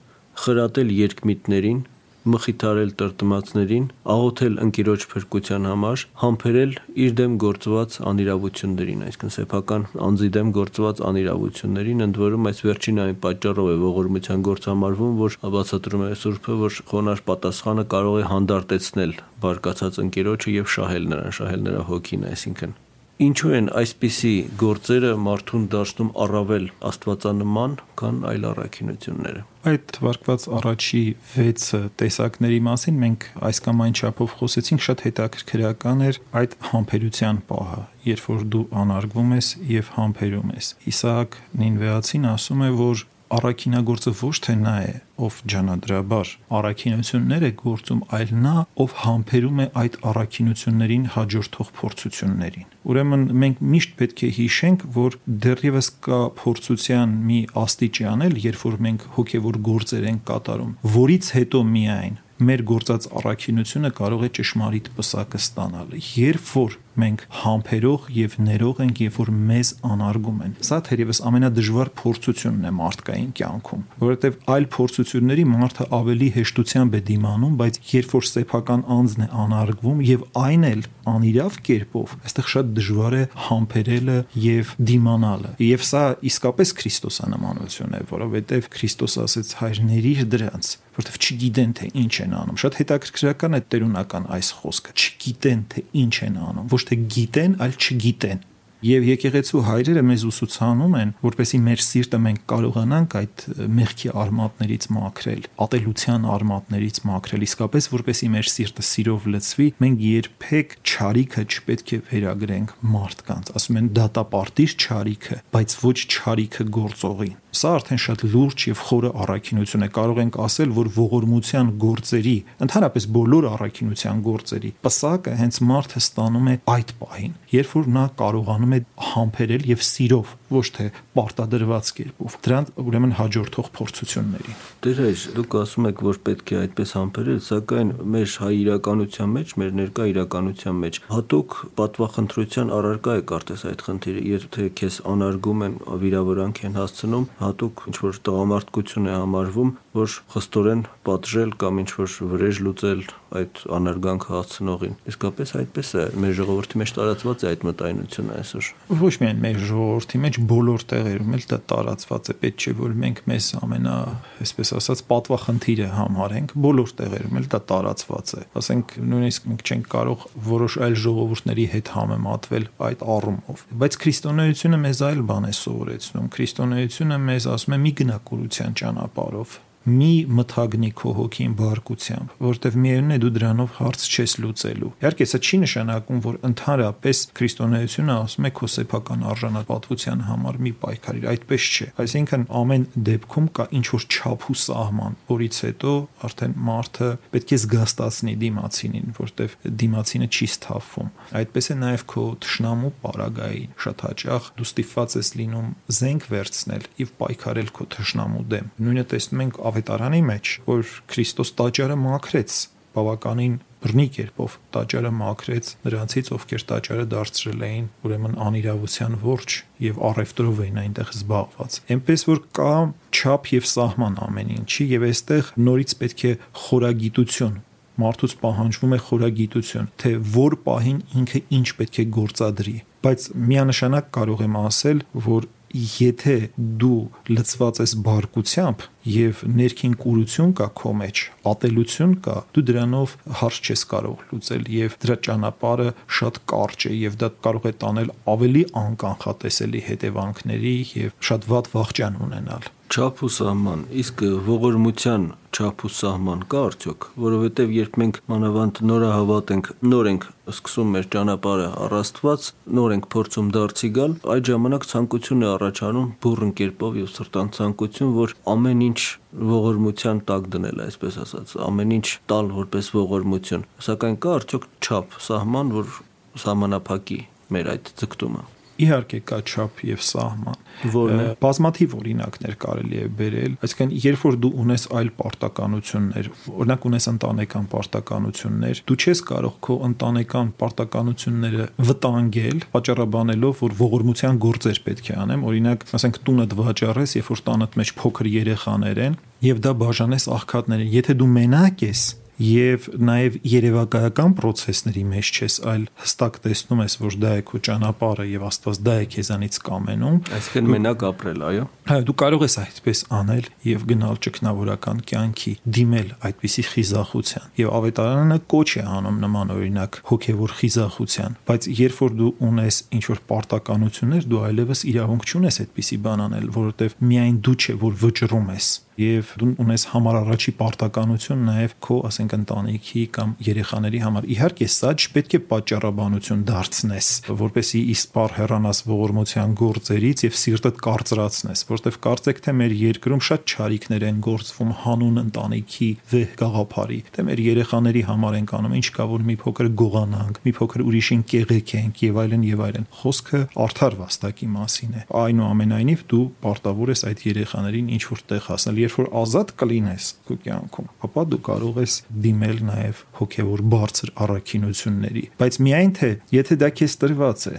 խրատել 0.43 0.93
երկմիտներին, 0.97 1.79
մխիթարել 2.23 2.91
տրտմածներին, 2.99 3.87
աղոթել 4.13 4.53
ընկերոջ 4.63 5.05
փրկության 5.11 5.67
համար, 5.67 6.03
համբերել 6.21 6.75
իր 7.03 7.15
դեմ 7.19 7.33
գործված 7.43 7.97
անիրավություններին, 8.11 9.01
այսինքն 9.07 9.33
սեփական 9.35 9.87
անձի 10.07 10.29
դեմ 10.37 10.53
գործված 10.57 11.01
անիրավություններին, 11.09 12.05
ընդ 12.07 12.21
որում 12.23 12.47
այս 12.53 12.63
վերջին 12.67 13.03
այն 13.03 13.19
պատճառով 13.27 13.73
է 13.73 13.75
ողորմության 13.83 14.47
գործ 14.47 14.69
համարվում, 14.71 15.19
որ 15.19 15.37
բացատրում 15.57 16.05
է 16.07 16.15
Սուրբը, 16.23 16.57
որ 16.63 16.79
խոնար 16.93 17.25
պատասխանը 17.27 17.85
կարող 17.91 18.17
է 18.23 18.25
հանդարտեցնել 18.31 19.13
բարկացած 19.43 20.01
ընկերոջը 20.07 20.57
եւ 20.63 20.73
շահել 20.77 21.11
նրան, 21.11 21.37
շահել 21.43 21.67
նրա 21.67 21.85
հոգին, 21.91 22.27
այսինքն 22.31 22.79
Ինչու 23.23 23.51
են 23.55 23.67
այսպիսի 23.79 24.31
գործերը 24.59 25.09
մարդուն 25.23 25.65
դարձնում 25.71 26.09
առավել 26.23 26.65
աստվածանման, 26.89 27.75
քան 27.99 28.17
այլ 28.31 28.47
առաքինությունները։ 28.49 29.43
Այդ 29.71 29.85
թվարկված 29.95 30.45
առաջի 30.57 31.03
6 31.35 31.67
տեսակների 32.01 32.59
մասին 32.67 32.97
մենք 33.03 33.27
այս 33.47 33.61
կամ 33.63 33.83
այն 33.85 33.95
չափով 34.01 34.35
խոսեցինք, 34.41 34.83
շատ 34.87 35.05
հետաքրքրական 35.07 36.03
էր 36.09 36.19
այդ 36.41 36.57
համբերության 36.73 37.39
պահը, 37.53 37.81
երբ 38.09 38.27
որ 38.33 38.45
դու 38.55 38.65
անարգվում 38.83 39.33
ես 39.37 39.53
եւ 39.71 39.93
համբերում 39.95 40.53
ես։ 40.57 40.73
Իսահակ 40.91 41.39
Նինվեացին 41.63 42.29
ասում 42.33 42.67
է, 42.67 42.71
որ 42.83 43.07
առաքինագործը 43.37 44.13
ոչ 44.19 44.35
թե 44.45 44.55
նա 44.59 44.75
է, 44.83 44.93
ով 45.23 45.37
ջանադրաբար 45.53 46.31
առաքինություններ 46.57 47.45
է 47.47 47.51
գործում, 47.61 48.01
այլ 48.17 48.33
նա, 48.43 48.55
ով 48.83 48.95
համբերում 49.03 49.61
է 49.63 49.67
այդ 49.83 49.97
առաքինություններին 50.11 51.05
հաջորդող 51.15 51.71
փորձություններին։ 51.79 52.67
Ուրեմն 52.93 53.23
մենք 53.43 53.63
միշտ 53.73 53.95
պետք 54.01 54.23
է 54.23 54.29
հիշենք, 54.37 54.85
որ 54.97 55.17
դեռևս 55.45 55.89
կա 56.07 56.19
փորձության 56.41 57.15
մի 57.29 57.39
աստիճան 57.63 58.27
էլ, 58.27 58.37
երբ 58.43 58.65
որ 58.67 58.77
մենք 58.87 59.07
հոգևոր 59.17 59.59
գործեր 59.69 60.07
ենք 60.13 60.23
կատարում, 60.33 60.75
որից 60.97 61.31
հետո 61.37 61.63
միայն 61.73 62.21
մեր 62.43 62.63
գործած 62.67 63.05
առաքինությունը 63.19 63.91
կարող 63.97 64.23
է 64.27 64.29
ճշմարիտ 64.37 64.89
պսակը 64.97 65.39
ստանալ։ 65.43 65.93
Երբ 66.17 66.49
որ 66.57 66.77
մենք 66.99 67.23
համբերող 67.43 68.07
եւ 68.13 68.35
ներող 68.43 68.81
ենք, 68.83 69.01
երբ 69.03 69.17
որ 69.19 69.31
մեզ 69.53 69.71
անարգում 69.93 70.41
են։ 70.43 70.53
Սա 70.67 70.79
թերևս 70.87 71.21
ամենադժվար 71.29 71.91
փորձությունն 72.03 72.67
է 72.69 72.73
մարդկային 72.79 73.31
կյանքում, 73.39 73.83
որովհետեւ 74.03 74.37
այլ 74.53 74.67
փորձությունների 74.73 75.45
մարդը 75.53 75.87
ավելի 75.99 76.29
հեշտությամբ 76.37 76.93
է 76.93 77.01
դիմանում, 77.09 77.57
բայց 77.63 77.79
երբ 77.93 78.13
որ 78.13 78.27
սեփական 78.33 78.85
անձն 78.93 79.23
է 79.23 79.29
անարգվում 79.43 80.03
եւ 80.13 80.25
այն 80.43 80.67
էլ 80.73 80.85
անիրավ 81.13 81.59
կերպով, 81.67 82.15
այստեղ 82.23 82.49
շատ 82.53 82.71
դժվար 82.77 83.17
է 83.17 83.23
համբերելը 83.47 84.17
եւ 84.43 84.73
դիմանալը։ 84.93 85.51
Եվ 85.63 85.85
սա 85.89 86.03
իսկապես 86.31 86.73
քրիստոսանմանություն 86.79 87.97
է, 87.97 88.01
որովհետեւ 88.13 88.71
Քրիստոս 88.73 89.19
ասեց 89.23 89.53
հայրների 89.59 90.13
դրանց 90.33 90.71
որովհետև 90.93 91.23
չգիտեն 91.25 91.71
թե 91.77 91.87
ինչ 92.03 92.13
են 92.23 92.33
անում։ 92.37 92.57
Շատ 92.61 92.75
հետաքրքրական 92.79 93.57
է 93.57 93.61
տերունական 93.73 94.25
այս 94.35 94.49
խոսքը։ 94.59 94.93
Չգիտեն 94.93 95.63
թե 95.73 95.83
ինչ 96.03 96.15
են 96.27 96.35
անում, 96.43 96.67
ոչ 96.73 96.82
թե 96.89 96.99
գիտեն, 97.13 97.55
այլ 97.63 97.77
չգիտեն։ 97.79 98.49
Եվ 98.83 99.05
եկեղեցու 99.07 99.59
հայրերը 99.63 100.01
մեզ 100.03 100.23
ուսուցանում 100.27 100.95
են, 100.99 101.11
որպեսի 101.23 101.59
մեր 101.63 101.83
սիրտը 101.85 102.17
մենք 102.23 102.41
կարողանանք 102.51 103.13
այդ 103.19 103.43
մեղքի 103.77 104.09
արմատներից 104.23 104.87
մաքրել, 104.91 105.45
ատելության 105.63 106.25
արմատներից 106.33 106.99
մաքրել, 107.07 107.45
իսկապես 107.47 107.87
որպեսի 107.93 108.29
մեր 108.33 108.49
սիրտը 108.53 108.85
սիրով 108.89 109.29
լցվի, 109.37 109.67
մենք 109.85 110.03
երբեք 110.09 110.75
ճարիքը 110.91 111.45
չպետք 111.47 111.93
է 111.93 112.01
վերագրենք 112.11 112.75
մարդկանց։ 112.97 113.53
Ասում 113.61 113.79
են 113.79 113.89
դատապարտիր 114.03 114.75
ճարիքը, 114.83 115.39
բայց 115.55 115.77
ոչ 115.87 115.97
ճարիքը 116.17 116.67
գործողին։ 116.83 117.39
Սա 117.53 117.71
արդեն 117.77 117.99
շատ 118.01 118.23
լուրջ 118.33 118.63
եւ 118.71 118.79
խորը 118.87 119.09
առաքինություն 119.23 119.85
է։ 119.85 119.89
Կարող 119.93 120.21
ենք 120.23 120.37
ասել, 120.41 120.71
որ 120.73 120.87
ողորմության 120.97 121.67
գործերի, 121.83 122.35
ընդհանրապես 122.65 123.05
բոլոր 123.17 123.47
առաքինության 123.53 124.23
գործերի, 124.25 124.71
պսակը 124.87 125.35
հենց 125.43 125.59
մարդը 125.69 126.01
ստանում 126.03 126.49
է 126.49 126.55
այդ 126.73 126.93
պահին, 127.03 127.35
երբ 127.53 127.75
որ 127.77 127.91
նա 127.93 128.05
կարողանում 128.23 128.73
է 128.73 128.79
համբերել 129.13 129.67
եւ 129.69 129.85
սիրով, 129.93 130.33
ոչ 130.53 130.65
թե 130.73 130.87
պարտադրված 131.13 131.91
կերպով։ 131.97 132.35
Դրան 132.45 132.67
ուրեմն 132.83 133.13
հաջորդող 133.19 133.69
փորձություններին։ 133.77 134.57
հայր, 135.03 135.23
դուք 135.37 135.55
ասում 135.63 135.87
եք, 135.89 136.03
որ 136.07 136.19
պետք 136.27 136.53
է 136.53 136.57
այդպես 136.63 136.93
համբերել, 136.97 137.39
սակայն 137.47 137.93
մեր 138.13 138.27
հայ 138.43 138.51
իրականության 138.63 139.33
մեջ, 139.33 139.53
մեր 139.61 139.71
ներկա 139.79 140.07
իրականության 140.13 140.77
մեջ 140.83 140.99
հատուկ 141.13 141.57
պատվախնդրության 141.79 142.73
առարկա 142.77 143.13
է 143.13 143.23
կարծես 143.33 143.65
այդ 143.73 143.83
խնդիրը, 143.87 144.23
երբ 144.33 144.47
թե 144.53 144.67
քեզ 144.79 144.99
անարգում 145.13 145.63
են, 145.67 145.77
վիրավորանք 146.03 146.63
են 146.63 146.77
հասցնում, 146.81 147.27
հատուկ 147.43 147.83
ինչ 147.89 147.95
որ 148.03 148.19
տղամարդկություն 148.27 149.09
է 149.09 149.15
համարվում, 149.17 149.71
որ 149.99 150.15
խստորեն 150.33 150.81
պատժել 151.07 151.51
կամ 151.63 151.81
ինչ 151.83 151.91
որ 151.99 152.15
վրեժ 152.33 152.61
լուծել 152.67 153.03
այդ 153.33 153.61
անարգանքը 153.77 154.31
հասցնողին։ 154.33 154.95
Իսկապես 155.09 155.53
այդպես 155.59 155.89
է։ 155.93 156.03
Մեր 156.23 156.33
ժողովրդի 156.39 156.79
մեջ 156.81 156.93
տարածված 156.97 157.43
է 157.43 157.49
այդ 157.49 157.65
մտայնությունը 157.67 158.37
այսօր։ 158.39 158.69
Ոչ 159.03 159.13
միայն 159.23 159.41
մեր 159.43 159.59
ժողովրդի 159.69 160.21
մեջ, 160.23 160.39
բոլոր 160.53 160.85
տեղերում 160.93 161.35
էլ 161.37 161.45
դա 161.53 161.59
տարածված 161.73 162.29
է։ 162.33 162.35
Պետք 162.43 162.63
չէ 162.63 162.73
որ 162.83 162.95
մենք 163.03 163.21
մեզ 163.33 163.47
ամենա, 163.63 163.95
այսպես 164.43 164.73
ասած, 164.77 165.03
պատվախնդիրը 165.13 165.89
համարենք, 165.97 166.55
բոլոր 166.63 166.93
տեղերում 167.03 167.39
էլ 167.41 167.49
դա 167.53 167.61
տարածված 167.73 168.33
է։ 168.33 168.43
Ասենք 168.63 168.95
նույնիսկ 169.13 169.49
մենք 169.53 169.63
չենք 169.73 169.91
կարող 169.93 170.25
որոշ 170.53 170.77
այլ 170.87 170.97
ժողովուրդների 171.03 171.67
հետ 171.73 171.93
համեմատվել 171.97 172.69
այդ 172.89 173.05
առումով։ 173.17 173.67
Բայց 173.83 173.99
քրիստոնեությունը 174.03 174.81
մեզ 174.83 175.03
այլ 175.09 175.21
բան 175.33 175.49
է 175.49 175.53
սովորեցնում։ 175.63 176.31
Քրիստոնեությունը 176.37 177.21
մեզ 177.27 177.47
ասում 177.53 177.77
է 177.77 177.79
մի 177.83 177.93
գնակուրության 178.03 178.81
ճանապարհով 178.83 179.61
մի 179.83 180.11
մթագնի 180.37 180.89
քո 180.99 181.11
հոգին 181.17 181.55
բարկությամբ, 181.59 182.33
որտեվ 182.43 182.75
միևնույն 182.83 183.13
է 183.13 183.17
դու 183.23 183.31
դրանով 183.37 183.73
հարց 183.79 184.05
չես 184.13 184.35
լուծելու։ 184.43 184.91
Իհարկե, 185.03 185.27
սա 185.27 185.39
չի 185.43 185.57
նշանակում, 185.63 186.21
որ 186.23 186.37
ընդհանրապես 186.49 187.21
քրիստոնեությունը 187.39 188.15
ասում 188.23 188.47
է 188.47 188.51
քո 188.59 188.69
սեփական 188.73 189.25
արժանապատվության 189.33 190.23
համար 190.29 190.59
մի 190.63 190.73
պայքարիր, 190.83 191.27
այդպես 191.33 191.67
չէ։ 191.73 191.87
Այսինքն 192.03 192.45
ամեն 192.63 192.85
դեպքում 193.09 193.47
կա 193.59 193.65
ինչ 193.73 193.85
որ 193.93 194.05
չափ 194.13 194.47
ու 194.53 194.57
սահման, 194.63 195.17
որից 195.33 195.59
հետո 195.63 195.93
արդեն 196.23 196.55
մարդը 196.63 197.09
պետք 197.33 197.53
է 197.53 197.59
զգաստացնի 197.63 198.33
դիմացինին, 198.43 199.13
որտեվ 199.19 199.55
դիմացինը 199.83 200.27
չի 200.33 200.47
սթափվում։ 200.53 201.11
Այդպես 201.43 201.69
է 201.73 201.77
նաև 201.83 202.05
քո 202.13 202.23
ճշնամու 202.43 202.93
պարագային։ 203.03 203.73
Շատ 203.83 204.03
հաճախ 204.07 204.49
դու 204.59 204.67
ստիպված 204.69 205.15
ես 205.19 205.29
լինում 205.43 205.69
զենք 205.97 206.27
վերցնել 206.33 206.87
եւ 207.03 207.13
պայքարել 207.23 207.71
քո 207.73 207.87
ճշնամու 207.93 208.43
դեմ։ 208.53 208.69
Նույնը 208.83 209.05
տեսնում 209.13 209.43
ենք 209.43 209.59
ավետարանի 209.73 210.23
մեջ, 210.29 210.55
որ 210.69 210.95
Քրիստոս 211.11 211.53
տաճարը 211.59 211.99
մաքրեց 212.03 212.57
բավականին 212.93 213.53
բռնի 213.83 214.05
կերպով 214.15 214.53
տաճարը 214.73 215.09
մաքրեց 215.17 215.69
նրանցից, 215.83 216.29
ովքեր 216.37 216.63
տաճարը 216.69 217.05
դարձրել 217.13 217.63
էին 217.67 217.87
ուրեմն 218.07 218.37
անիրավության 218.45 219.17
ворջ 219.23 219.55
եւ 219.83 219.99
առևտրով 220.09 220.61
էին 220.63 220.79
այնտեղ 220.83 221.11
զբաղված։ 221.17 221.77
Էնպես 221.95 222.25
որ 222.29 222.41
կա 222.59 222.75
չափ 223.11 223.51
եւ 223.57 223.67
սահման 223.73 224.15
ամեն 224.27 224.53
ինչի 224.55 224.87
եւ 224.93 225.05
այստեղ 225.09 225.51
նորից 225.67 225.95
պետք 226.03 226.23
է 226.23 226.33
խորագիտություն 226.63 227.59
մարդուց 228.03 228.31
պահանջվում 228.41 228.93
է 228.93 228.99
խորագիտություն, 229.07 229.89
թե 230.01 230.11
որ 230.33 230.55
պահին 230.63 231.01
ինքը 231.19 231.41
ինչ 231.57 231.67
պետք 231.77 231.99
է 232.01 232.05
գործադրի։ 232.15 232.77
Բայց 233.03 233.27
միանշանակ 233.51 234.07
կարող 234.17 234.41
եմ 234.47 234.55
ասել, 234.63 235.03
որ 235.27 235.47
եթե 235.73 236.37
դու 236.81 237.01
լծված 237.33 237.81
ես 237.83 237.93
բարկությամբ, 238.07 238.87
եւ 239.09 239.41
ներքին 239.59 239.95
կուրություն 240.03 240.53
կա 240.59 240.67
քո 240.79 240.91
մեջ, 240.99 241.23
ատելություն 241.51 242.13
կա, 242.25 242.35
դու 242.55 242.65
դրանով 242.69 243.15
հարց 243.41 243.59
չես 243.63 243.83
կարող 243.93 244.21
լուծել 244.31 244.69
եւ 244.75 244.95
դրա 245.03 245.17
ճանապարհը 245.27 245.89
շատ 246.19 246.39
կարճ 246.53 246.87
է 246.89 246.93
եւ 247.01 247.17
դա 247.23 247.31
կարող 247.47 247.67
է 247.67 247.73
տանել 247.83 248.13
ավելի 248.35 248.63
անկանխատեսելի 248.83 249.83
հետևանքների 249.89 250.77
եւ 251.03 251.19
շատ 251.31 251.51
վատ 251.51 251.73
վախճան 251.75 252.23
ունենալ 252.27 252.71
չափ 252.93 253.23
ու 253.25 253.29
սահման, 253.33 253.79
իսկ 254.03 254.21
ողորմության 254.45 255.23
չափ 255.53 255.83
ու 255.87 255.89
սահման 255.97 256.41
կա 256.51 256.59
արդյոք, 256.67 257.05
որովհետև 257.23 257.71
երբ 257.73 257.95
մենք 258.01 258.19
մանավանդ 258.29 258.81
նորահավատ 258.89 259.53
ենք, 259.55 259.69
նոր 259.93 260.09
ենք 260.11 260.27
սկսում 260.53 260.91
մեր 260.93 261.07
ճանապարհը 261.15 261.67
առաստված, 261.87 262.47
նոր 262.77 262.93
ենք 262.97 263.07
փորձում 263.15 263.49
դարձի 263.55 263.89
գալ, 263.97 264.13
այդ 264.35 264.51
ժամանակ 264.51 264.87
ցանկություն 264.91 265.41
է 265.41 265.49
առաջանում 265.53 266.11
բուրըն 266.25 266.53
կերպով 266.59 266.99
եւ 267.01 267.09
սրտան 267.17 267.51
ցանկություն, 267.57 268.13
որ 268.19 268.35
ամեն 268.53 268.85
ինչ 268.93 269.01
ողորմության 269.33 270.23
տակ 270.29 270.49
դնել, 270.53 270.81
այսպես 270.85 271.19
ասած, 271.25 271.53
ամեն 271.65 271.93
ինչ 271.97 272.07
տալ 272.29 272.53
որպես 272.61 272.93
ողորմություն։ 272.93 273.67
Սակայն 273.89 274.17
կա 274.21 274.39
արդյոք 274.39 274.71
չափ, 274.85 275.21
սահման, 275.27 275.77
որ 275.81 276.01
սահմանափակի 276.45 277.23
մեր 277.53 277.73
այդ 277.73 277.95
ձգտումը 278.03 278.52
իհարկե 278.81 279.19
կա 279.29 279.37
չափ 279.43 279.81
եւ 279.85 280.01
սահման 280.07 280.57
որն 280.93 281.21
է 281.23 281.25
բազմաթիվ 281.43 281.93
օրինակներ 281.99 282.55
կարելի 282.63 283.01
է 283.03 283.09
բերել 283.19 283.57
այսինքն 283.67 283.91
երբ 284.03 284.23
որ 284.23 284.37
դու 284.43 284.51
ունես 284.63 284.85
այլ 284.99 285.11
պարտականություններ 285.19 286.29
օրինակ 286.53 286.87
ունես 286.89 287.07
ընտանեկան 287.13 287.67
պարտականություններ 287.73 288.81
դու 288.89 288.97
չես 289.03 289.21
կարող 289.29 289.59
քո 289.67 289.77
ընտանեկան 289.89 290.49
պարտականությունները 290.63 291.67
վտանգել 291.91 292.65
պատճառաբանելով 292.73 293.63
որ 293.63 293.77
ողորմության 293.83 294.41
գործեր 294.47 294.81
պետք 294.89 295.13
է 295.13 295.19
անեմ 295.23 295.45
օրինակ 295.53 295.87
ասենք 295.99 296.19
տունդ 296.25 296.57
վաճառես 296.63 297.15
երբ 297.19 297.31
որ 297.33 297.45
տանդ 297.51 297.79
մեջ 297.83 297.95
փոքր 298.01 298.33
երեխաներ 298.33 299.05
են 299.07 299.21
եւ 299.43 299.63
դա 299.63 299.77
բաժանես 299.83 300.27
աղքատներին 300.39 300.93
եթե 300.97 301.17
դու 301.19 301.31
մենակ 301.37 301.87
ես 301.89 302.03
եւ 302.43 302.87
նաեւ 302.99 303.37
երևակայական 303.47 304.33
process-ների 304.37 305.03
մեջ 305.07 305.29
չես, 305.33 305.55
այլ 305.69 305.85
հստակ 306.03 306.39
տեսնում 306.43 306.81
ես, 306.83 306.95
որ 307.03 307.17
դա 307.23 307.31
է 307.39 307.43
քո 307.49 307.61
ճանապարհը 307.67 308.25
եւ 308.33 308.45
Աստված 308.49 308.81
դա 308.83 308.95
է 309.03 309.05
քեզանից 309.13 309.59
կամենում։ 309.67 310.17
Այսինքն 310.37 310.71
մենակ 310.73 311.05
ապրել, 311.09 311.43
այո։ 311.49 311.65
Հա, 311.89 311.97
դու 312.07 312.15
կարող 312.23 312.43
ես 312.43 312.55
այդպես 312.63 313.03
անել 313.19 313.49
եւ 313.69 313.85
գնալ 313.93 314.19
ճգնավորական 314.27 315.01
կյանքի, 315.13 315.53
դիմել 315.77 316.09
այդպիսի 316.29 316.63
խիզախության։ 316.73 317.47
Եվ 317.63 317.73
ավետարանը 317.79 318.39
կոչ 318.53 318.69
է 318.73 318.85
անում 318.93 319.19
նման 319.23 319.53
օրինակ 319.53 319.99
հոգեվոր 320.11 320.55
խիզախության, 320.59 321.37
բայց 321.47 321.69
երբ 321.83 321.99
որ 322.03 322.15
դու 322.23 322.31
ունես 322.49 322.79
ինչ 322.97 323.03
որ 323.13 323.21
պարտականություններ, 323.33 324.27
դու 324.33 324.43
այլևս 324.47 324.85
իրավունք 324.93 325.27
չունես 325.33 325.61
այդպիսի 325.63 325.99
բան 326.07 326.25
անել, 326.27 326.49
որովհետեւ 326.57 326.97
միայն 327.13 327.37
դու 327.43 327.57
չէ, 327.63 327.77
որ 327.83 327.99
վճռում 328.03 328.49
ես 328.53 328.73
եւ 328.99 329.31
դու 329.41 329.49
ունես 329.63 329.85
համար 329.93 330.17
առաջի 330.19 330.51
պարտականություն 330.59 331.45
նաեւ 331.47 331.73
քո, 331.83 331.97
ասենք, 332.09 332.32
ընտանիքի 332.37 333.03
կամ 333.17 333.33
երեխաների 333.47 333.99
համար։ 334.03 334.27
Իհարկե, 334.33 334.67
սա 334.73 334.91
չպետք 334.93 335.35
է 335.37 335.41
պատճառաբանություն 335.53 336.43
դարձնես, 336.49 337.09
որպեսի 337.43 337.81
իսպար 337.93 338.35
հեռանաս 338.37 338.79
ողորմության 338.89 339.55
գործերից 339.63 340.23
եւ 340.27 340.37
սիրտդ 340.43 340.81
կարծրացնես, 340.83 341.63
որտեվ 341.73 341.99
կարծեք 342.03 342.41
թե 342.43 342.55
մեր 342.59 342.75
երկրում 342.83 343.23
շատ 343.27 343.45
ճարիքներ 343.53 344.05
են 344.09 344.21
գործվում 344.27 344.73
հանուն 344.83 345.21
ընտանիքի 345.23 345.89
վեհ 346.13 346.35
գաղափարի։ 346.43 346.99
Թե 347.13 347.25
մեր 347.27 347.43
երեխաների 347.43 348.03
համար 348.09 348.37
են 348.39 348.47
կանում, 348.53 348.75
ինչ 348.79 348.87
կա 348.97 349.07
որ 349.13 349.25
մի 349.29 349.35
փոքր 349.43 349.69
գողանանք, 349.83 350.39
մի 350.43 350.53
փոքր 350.57 350.83
ուրիշին 350.83 351.23
կեղեքենք 351.33 352.03
եւ 352.03 352.19
այլն 352.23 352.45
եւ 352.49 352.63
այլն։ 352.67 352.87
Խոսքը 353.03 353.41
արդար 353.63 353.97
վաստակի 354.03 354.47
մասին 354.53 354.93
է։ 354.93 355.03
Այնուամենայնիվ 355.23 356.03
դու 356.13 356.23
պարտավոր 356.43 356.93
ես 356.93 357.03
այդ 357.09 357.23
երեխաներին 357.27 357.91
ինչ 357.93 358.03
որ 358.09 358.23
տեղ 358.33 358.47
հասնել 358.49 358.81
երբ 358.83 358.97
որ 358.99 359.09
ազատ 359.23 359.53
կլինես 359.63 360.09
քո 360.27 360.37
կյանքում, 360.43 360.89
ապա 361.07 361.23
դու 361.33 361.41
կարող 361.47 361.79
ես 361.83 361.95
դիմել 362.25 362.57
նաև 362.69 363.03
հոգևոր 363.19 363.61
բարձր 363.73 364.15
առաքինությունների, 364.25 365.23
բայց 365.41 365.59
միայն 365.67 365.93
թե 365.99 366.09
եթե 366.37 366.59
դա 366.63 366.69
քեզ 366.79 366.97
տրված 367.03 367.45
է 367.53 367.55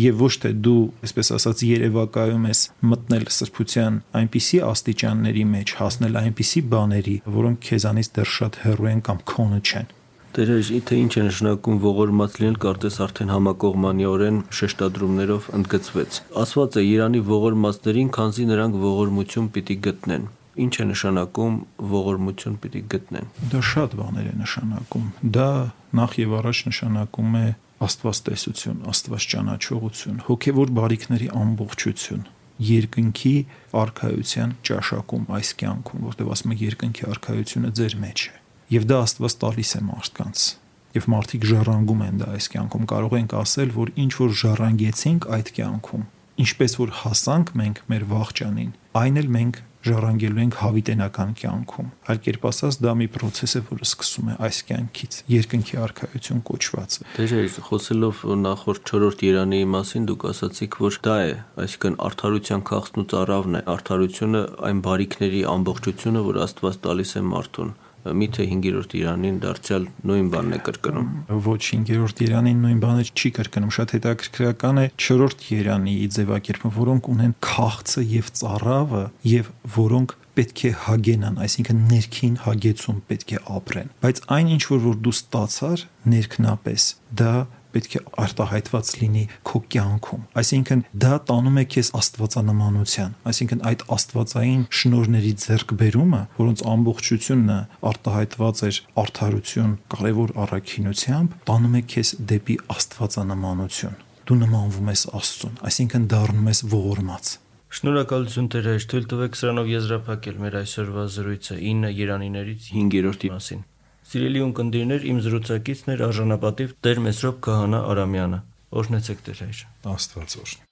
եւ 0.00 0.22
ոչ 0.24 0.32
թե 0.42 0.50
դու, 0.64 0.82
այսպես 1.04 1.30
ասած, 1.36 1.62
երևակայում 1.68 2.44
ես 2.48 2.60
մտնել 2.92 3.26
սրբության 3.36 3.98
այնպիսի 4.20 4.60
աստիճանների 4.68 5.44
մեջ, 5.52 5.74
հասնել 5.80 6.20
այնպիսի 6.22 6.62
բաների, 6.72 7.16
որոնք 7.36 7.66
քեզանից 7.68 8.12
դեռ 8.16 8.30
շատ 8.36 8.60
հեռու 8.62 8.90
են 8.92 9.02
կամ 9.08 9.20
քոնը 9.32 9.60
չեն։ 9.62 9.92
Տերեջ, 10.32 10.68
իթե 10.80 10.96
ինչ 10.96 11.12
է 11.12 11.22
նշանակում 11.28 11.80
ողորմած 11.82 12.36
լինել, 12.40 12.54
կարծես 12.64 12.94
արդեն 13.04 13.32
համակողմանիորեն 13.36 14.38
շեշտադրումներով 14.58 15.48
ընդգծվեց։ 15.60 16.20
Ասված 16.40 16.78
է 16.80 16.84
Իրանի 16.88 17.20
ողորմածներին, 17.28 18.12
քանզի 18.16 18.46
նրանք 18.48 18.78
ողորմություն 18.88 19.50
պիտի 19.52 19.76
գտնեն 19.92 20.24
ինչ 20.62 20.72
է 20.82 20.86
նշանակում 20.90 21.56
ողորմություն 21.92 22.56
պիտի 22.62 22.82
գտնեն։ 22.92 23.28
Դա 23.52 23.60
շատ 23.72 23.96
բաներ 24.00 24.28
է 24.28 24.34
նշանակում։ 24.42 25.06
Դա 25.36 25.48
նախ 25.96 26.16
եւ 26.22 26.34
առաջ 26.42 26.62
նշանակում 26.68 27.36
է 27.40 27.46
աստվածտեսություն, 27.82 28.82
աստվածճանաչողություն, 28.92 30.22
հոգեվոր 30.28 30.72
բարիքների 30.76 31.28
ամբողջություն, 31.42 32.24
երկնքի 32.62 33.36
արխայության 33.82 34.56
ճաշակում 34.68 35.24
այս 35.40 35.52
կյանքում, 35.62 36.04
որտեղ 36.12 36.32
ասում 36.36 36.52
է 36.52 36.58
երկնքի 36.62 37.08
արխայությունը 37.12 37.72
ձեր 37.80 37.96
մեջ 38.06 38.26
է։ 38.28 38.34
Եվ 38.72 38.84
դա 38.92 38.98
Աստված 39.02 39.34
տալիս 39.42 39.72
է 39.72 39.80
մարդկանց 39.88 40.44
եւ 40.92 41.08
մարդիկ 41.08 41.44
ժառանգում 41.48 42.02
են 42.04 42.18
դա 42.20 42.30
այս 42.36 42.46
կյանքում 42.52 42.86
կարող 42.92 43.14
ենք 43.18 43.34
ասել 43.40 43.70
որ 43.76 43.92
ինչ 44.02 44.12
որ 44.18 44.32
ժառանգեցինք 44.42 45.26
այդ 45.36 45.50
կյանքում 45.56 46.02
ինչպես 46.44 46.74
որ 46.82 46.92
հասանք 47.00 47.52
մենք 47.60 47.80
մեր 47.92 48.04
վաղճանին 48.12 48.72
այն 49.02 49.20
էլ 49.22 49.30
մենք 49.36 49.60
ժառանգելու 49.82 50.42
ենք 50.42 50.56
հավիտենական 50.62 51.32
կյանքում։ 51.42 51.88
Այլ 52.12 52.20
կերպ 52.26 52.44
ասած, 52.52 52.78
դա 52.84 52.92
մի 53.00 53.08
process 53.16 53.56
է, 53.58 53.62
որը 53.68 53.88
սկսում 53.88 54.30
է 54.32 54.36
այս 54.46 54.58
կյանքից, 54.68 55.18
երկնքի 55.32 55.78
արխայություն 55.82 56.42
կոչվածը։ 56.48 57.06
Դե 57.18 57.26
խոսելով 57.68 58.22
նախորդ 58.42 58.82
4-րդ 58.92 59.24
Երանի 59.26 59.62
մասին 59.74 60.08
դուք 60.12 60.26
ասացիք, 60.32 60.78
որ 60.86 60.98
դա 61.06 61.16
է, 61.22 61.32
այսինքն 61.66 61.98
արդարության 62.06 62.66
քաղցն 62.72 63.02
ու 63.02 63.08
ծառավն 63.12 63.58
է, 63.58 63.64
արդարությունը 63.74 64.42
այն 64.70 64.84
բարիքների 64.86 65.42
ամբողջությունը, 65.56 66.26
որ 66.30 66.42
Աստված 66.46 66.82
տալիս 66.86 67.16
է 67.18 67.26
մարդուն 67.32 67.74
միթե 68.02 68.46
5-րդ 68.50 68.94
Իրանին 68.98 69.36
դարձյալ 69.42 69.86
նույն 70.10 70.30
բանն 70.32 70.56
է 70.56 70.60
կրկնում։ 70.66 71.10
Ոչ 71.46 71.60
5-րդ 71.68 72.22
Իրանին 72.26 72.64
նույն 72.66 72.80
բանը 72.82 73.04
չի 73.12 73.30
կրկնում, 73.38 73.72
շատ 73.76 73.94
հետաքրքրական 73.96 74.82
է 74.82 74.86
4-րդ 75.06 75.46
Երանի 75.52 75.94
ձևակերպը, 76.16 76.72
որոնք 76.82 77.10
ունեն 77.12 77.34
քաղցը 77.46 78.04
եւ 78.12 78.32
ծառավը 78.42 79.04
եւ 79.32 79.50
որոնք 79.76 80.16
պետք 80.32 80.60
է 80.64 80.70
հագենան, 80.86 81.40
այսինքն 81.44 81.80
ներքին 81.92 82.36
հագեցում 82.46 83.00
պետք 83.10 83.32
է 83.36 83.40
ապրեն։ 83.52 83.90
Բայց 84.02 84.20
այն 84.36 84.52
ինչ 84.56 84.62
որ 84.72 84.80
որ 84.86 84.96
դու 85.04 85.12
ստացար 85.12 85.82
ներքնապես, 86.12 86.86
դա 87.20 87.34
պետք 87.74 87.96
է 87.98 88.02
արտահայտված 88.22 88.92
լինի 89.02 89.24
քո 89.48 89.62
կյանքում։ 89.72 90.22
Այսինքն 90.42 90.84
դա 91.02 91.12
տանում 91.32 91.58
է 91.62 91.64
քեզ 91.72 91.90
աստվածանմանության, 92.02 93.16
այսինքն 93.32 93.64
այդ 93.72 93.84
աստվածային 93.96 94.62
շնորհների 94.82 95.34
ձեռքբերումը, 95.42 96.22
որոնց 96.42 96.64
ամբողջությունն 96.72 97.52
արտահայտված 97.92 98.64
էր 98.68 98.80
արդարություն, 99.02 99.74
կարևոր 99.96 100.38
առաքինությամբ, 100.46 101.36
տանում 101.52 101.76
է 101.80 101.84
քեզ 101.92 102.16
դեպի 102.32 102.58
աստվածանմանություն 102.76 104.00
դու 104.22 104.36
նմանվում 104.38 104.90
ես 104.92 105.02
Աստծուն, 105.18 105.54
այսինքն 105.66 106.04
դառնում 106.12 106.50
ես 106.52 106.60
ողորմած։ 106.72 107.30
Շնորհակալություն 107.72 108.48
Տեր 108.52 108.68
թույլ 108.92 109.08
տվեք 109.10 109.38
սրանով 109.40 109.70
եզրափակել 109.72 110.40
մեր 110.44 110.56
այսօրվա 110.60 111.04
զրույցը 111.16 111.56
9 111.58 111.92
Երանիներից 111.98 112.66
5-րդի 112.76 113.30
մասին։ 113.32 113.62
Սիրելի 114.12 114.40
ունկնդիրներ, 114.44 115.04
իմ 115.08 115.20
զրուցակիցն 115.24 115.90
էր 115.94 116.00
արժանապատիվ 116.04 116.72
Տեր 116.84 116.98
Մեսրոպ 117.00 117.36
Քահանա 117.46 117.78
Արամյանը։ 117.92 118.40
Օրհնեցեք 118.76 119.22
Տեր 119.24 119.40
հայր։ 119.40 119.62
Աստված 119.88 120.34
օրհնի։ 120.42 120.68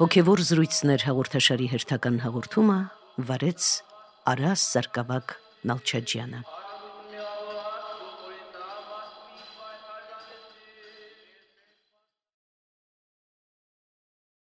Հոգևոր 0.00 0.46
զրույցներ 0.48 1.08
հաղորդաշարի 1.12 1.72
հերթական 1.76 2.20
հաղորդումը 2.24 2.80
վարեց 3.28 3.70
Արաս 4.32 4.68
Սարգսակ 4.72 5.40
Նալչաջյանը։ 5.68 6.63